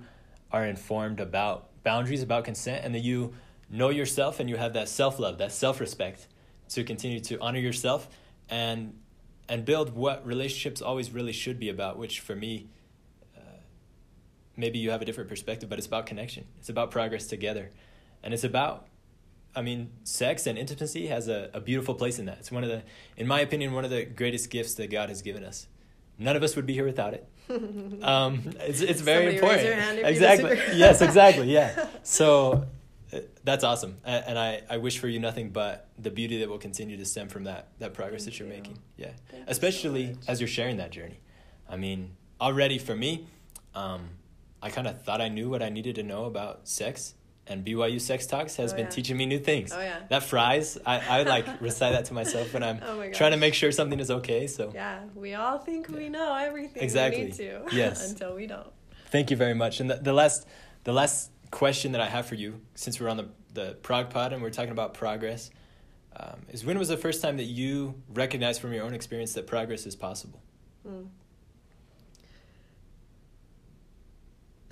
[0.52, 3.34] are informed about boundaries, about consent, and that you
[3.70, 6.28] know yourself and you have that self love, that self respect
[6.68, 8.10] to continue to honor yourself
[8.50, 8.94] and
[9.48, 12.68] and build what relationships always really should be about, which for me,
[13.38, 13.40] uh,
[14.58, 16.46] maybe you have a different perspective, but it's about connection.
[16.58, 17.72] It's about progress together.
[18.24, 18.88] And it's about
[19.56, 22.40] I mean, sex and intimacy has a, a beautiful place in that.
[22.40, 22.82] It's one of the,
[23.18, 25.68] in my opinion, one of the greatest gifts that God has given us.
[26.18, 27.28] None of us would be here without it.
[28.04, 29.66] Um, it's it's very Somebody raise important.
[29.66, 30.50] your hand if exactly.
[30.56, 30.78] disagree.
[30.78, 31.52] yes, exactly.
[31.54, 31.88] Yeah.
[32.04, 32.66] So
[33.14, 36.50] uh, that's awesome, A- and I, I wish for you nothing but the beauty that
[36.50, 38.54] will continue to stem from that that progress Thank that you're you.
[38.56, 38.80] making.
[38.98, 39.08] Yeah.
[39.08, 41.20] Thank you so Especially as you're sharing that journey.
[41.70, 43.28] I mean, already for me,
[43.76, 44.10] um,
[44.62, 47.14] I kind of thought I knew what I needed to know about sex,
[47.48, 48.92] and BYU Sex Talks has Oh, been yeah.
[48.92, 49.72] teaching me new things.
[49.74, 50.00] Oh, yeah.
[50.10, 53.54] That fries, I, I like recite that to myself when I'm Oh trying to make
[53.54, 54.48] sure something is okay.
[54.48, 57.22] So Yeah, we all think we know everything Exactly.
[57.24, 57.62] we need to.
[57.74, 58.10] Yes.
[58.12, 58.68] until we don't.
[59.08, 59.80] thank you very much.
[59.80, 60.48] And the, the last
[60.86, 64.34] the last question that I have for you, since we're on the the Prog Pod
[64.34, 65.52] and we're talking about progress,
[66.16, 69.46] um, is when was the first time that you recognized from your own experience that
[69.48, 70.42] progress is possible?
[70.88, 71.08] Mm.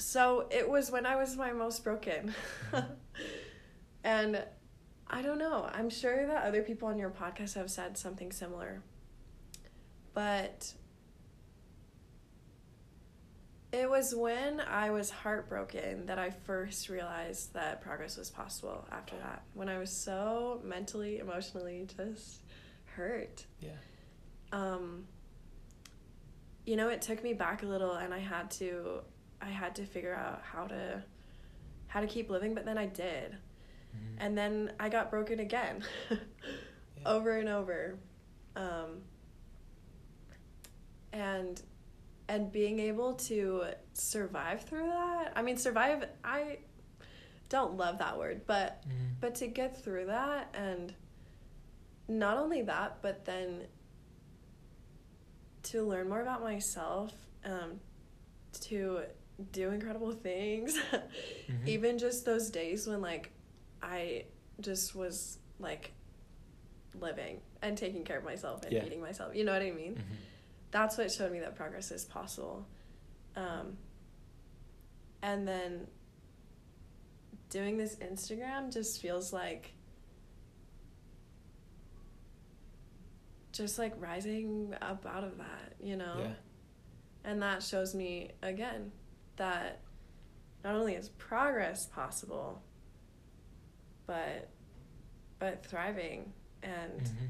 [0.02, 2.34] So it was when I was my most broken.
[4.04, 4.44] and
[5.08, 5.70] I don't know.
[5.72, 8.82] I'm sure that other people on your podcast have said something similar.
[10.14, 10.74] But
[13.72, 19.16] it was when I was heartbroken that I first realized that progress was possible after
[19.18, 19.44] that.
[19.54, 22.42] When I was so mentally, emotionally just
[22.86, 23.46] hurt.
[23.60, 23.72] Yeah.
[24.52, 25.06] Um
[26.66, 29.02] you know, it took me back a little and I had to
[29.42, 31.04] I had to figure out how to
[31.88, 33.32] how to keep living, but then I did.
[33.34, 34.16] Mhm.
[34.20, 35.84] And then I got broken again.
[37.06, 37.98] over and over.
[38.56, 39.02] Um
[41.14, 41.62] and
[42.30, 45.34] and being able to survive through that.
[45.36, 46.60] I mean, survive I
[47.50, 49.20] don't love that word, but Mhm.
[49.20, 50.94] but to get through that and
[52.08, 53.68] not only that, but then
[55.64, 57.14] to learn more about myself,
[57.44, 57.80] um,
[58.62, 59.04] to
[59.52, 60.78] do incredible things.
[61.50, 61.68] Mhm.
[61.68, 63.32] Even just those days when like
[63.82, 64.26] I
[64.62, 65.92] just was like
[67.00, 68.84] living and taking care of myself and Yeah.
[68.84, 69.36] feeding myself.
[69.36, 69.96] You know what I mean?
[69.96, 70.16] Mhm.
[70.72, 72.66] That's what showed me that progress is possible.
[73.36, 73.78] Um,
[75.22, 75.88] and then
[77.50, 79.74] doing this Instagram just feels like
[83.52, 86.16] just like rising up out of that, you know?
[86.20, 86.34] Yeah.
[87.24, 88.92] And that shows me again
[89.38, 89.80] that
[90.64, 92.62] not only is progress possible,
[94.08, 94.50] but
[95.40, 97.30] but thriving and Mhm.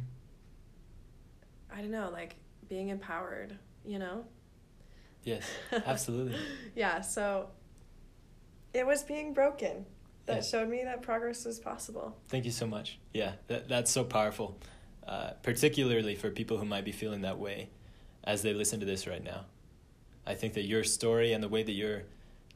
[1.74, 2.36] I don't know, like
[2.68, 4.26] being empowered, you know?
[5.24, 6.36] Yes, absolutely.
[6.76, 7.50] yeah, so
[8.74, 9.86] it was being broken
[10.26, 10.42] that Yeah.
[10.42, 12.18] showed me that progress was possible.
[12.28, 13.00] Thank you so much.
[13.14, 14.58] Yeah, that, that's so powerful,
[15.08, 17.70] uh, particularly for people who might be feeling that way
[18.24, 19.46] as they listen to this right now.
[20.26, 22.04] I think that your story and the way that you're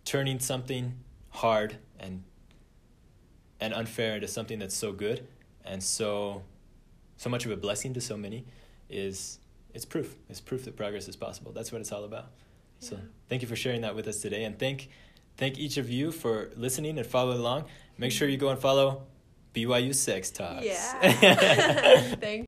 [0.03, 0.93] turning something
[1.29, 2.23] hard and
[3.59, 5.27] and unfair into something that's so good
[5.63, 6.43] and so
[7.17, 8.45] so much of a blessing to so many
[8.89, 9.39] is
[9.73, 10.15] it's proof.
[10.29, 11.51] It's proof that progress is possible.
[11.51, 12.27] That's what it's all about.
[12.79, 12.97] So
[13.29, 14.89] thank you for sharing that with us today and thank
[15.37, 17.65] thank each of you for listening and following along.
[17.97, 19.03] Make sure you go and follow
[19.53, 20.65] BYU Sex Talks.
[20.65, 22.15] Yeah.
[22.19, 22.43] Thank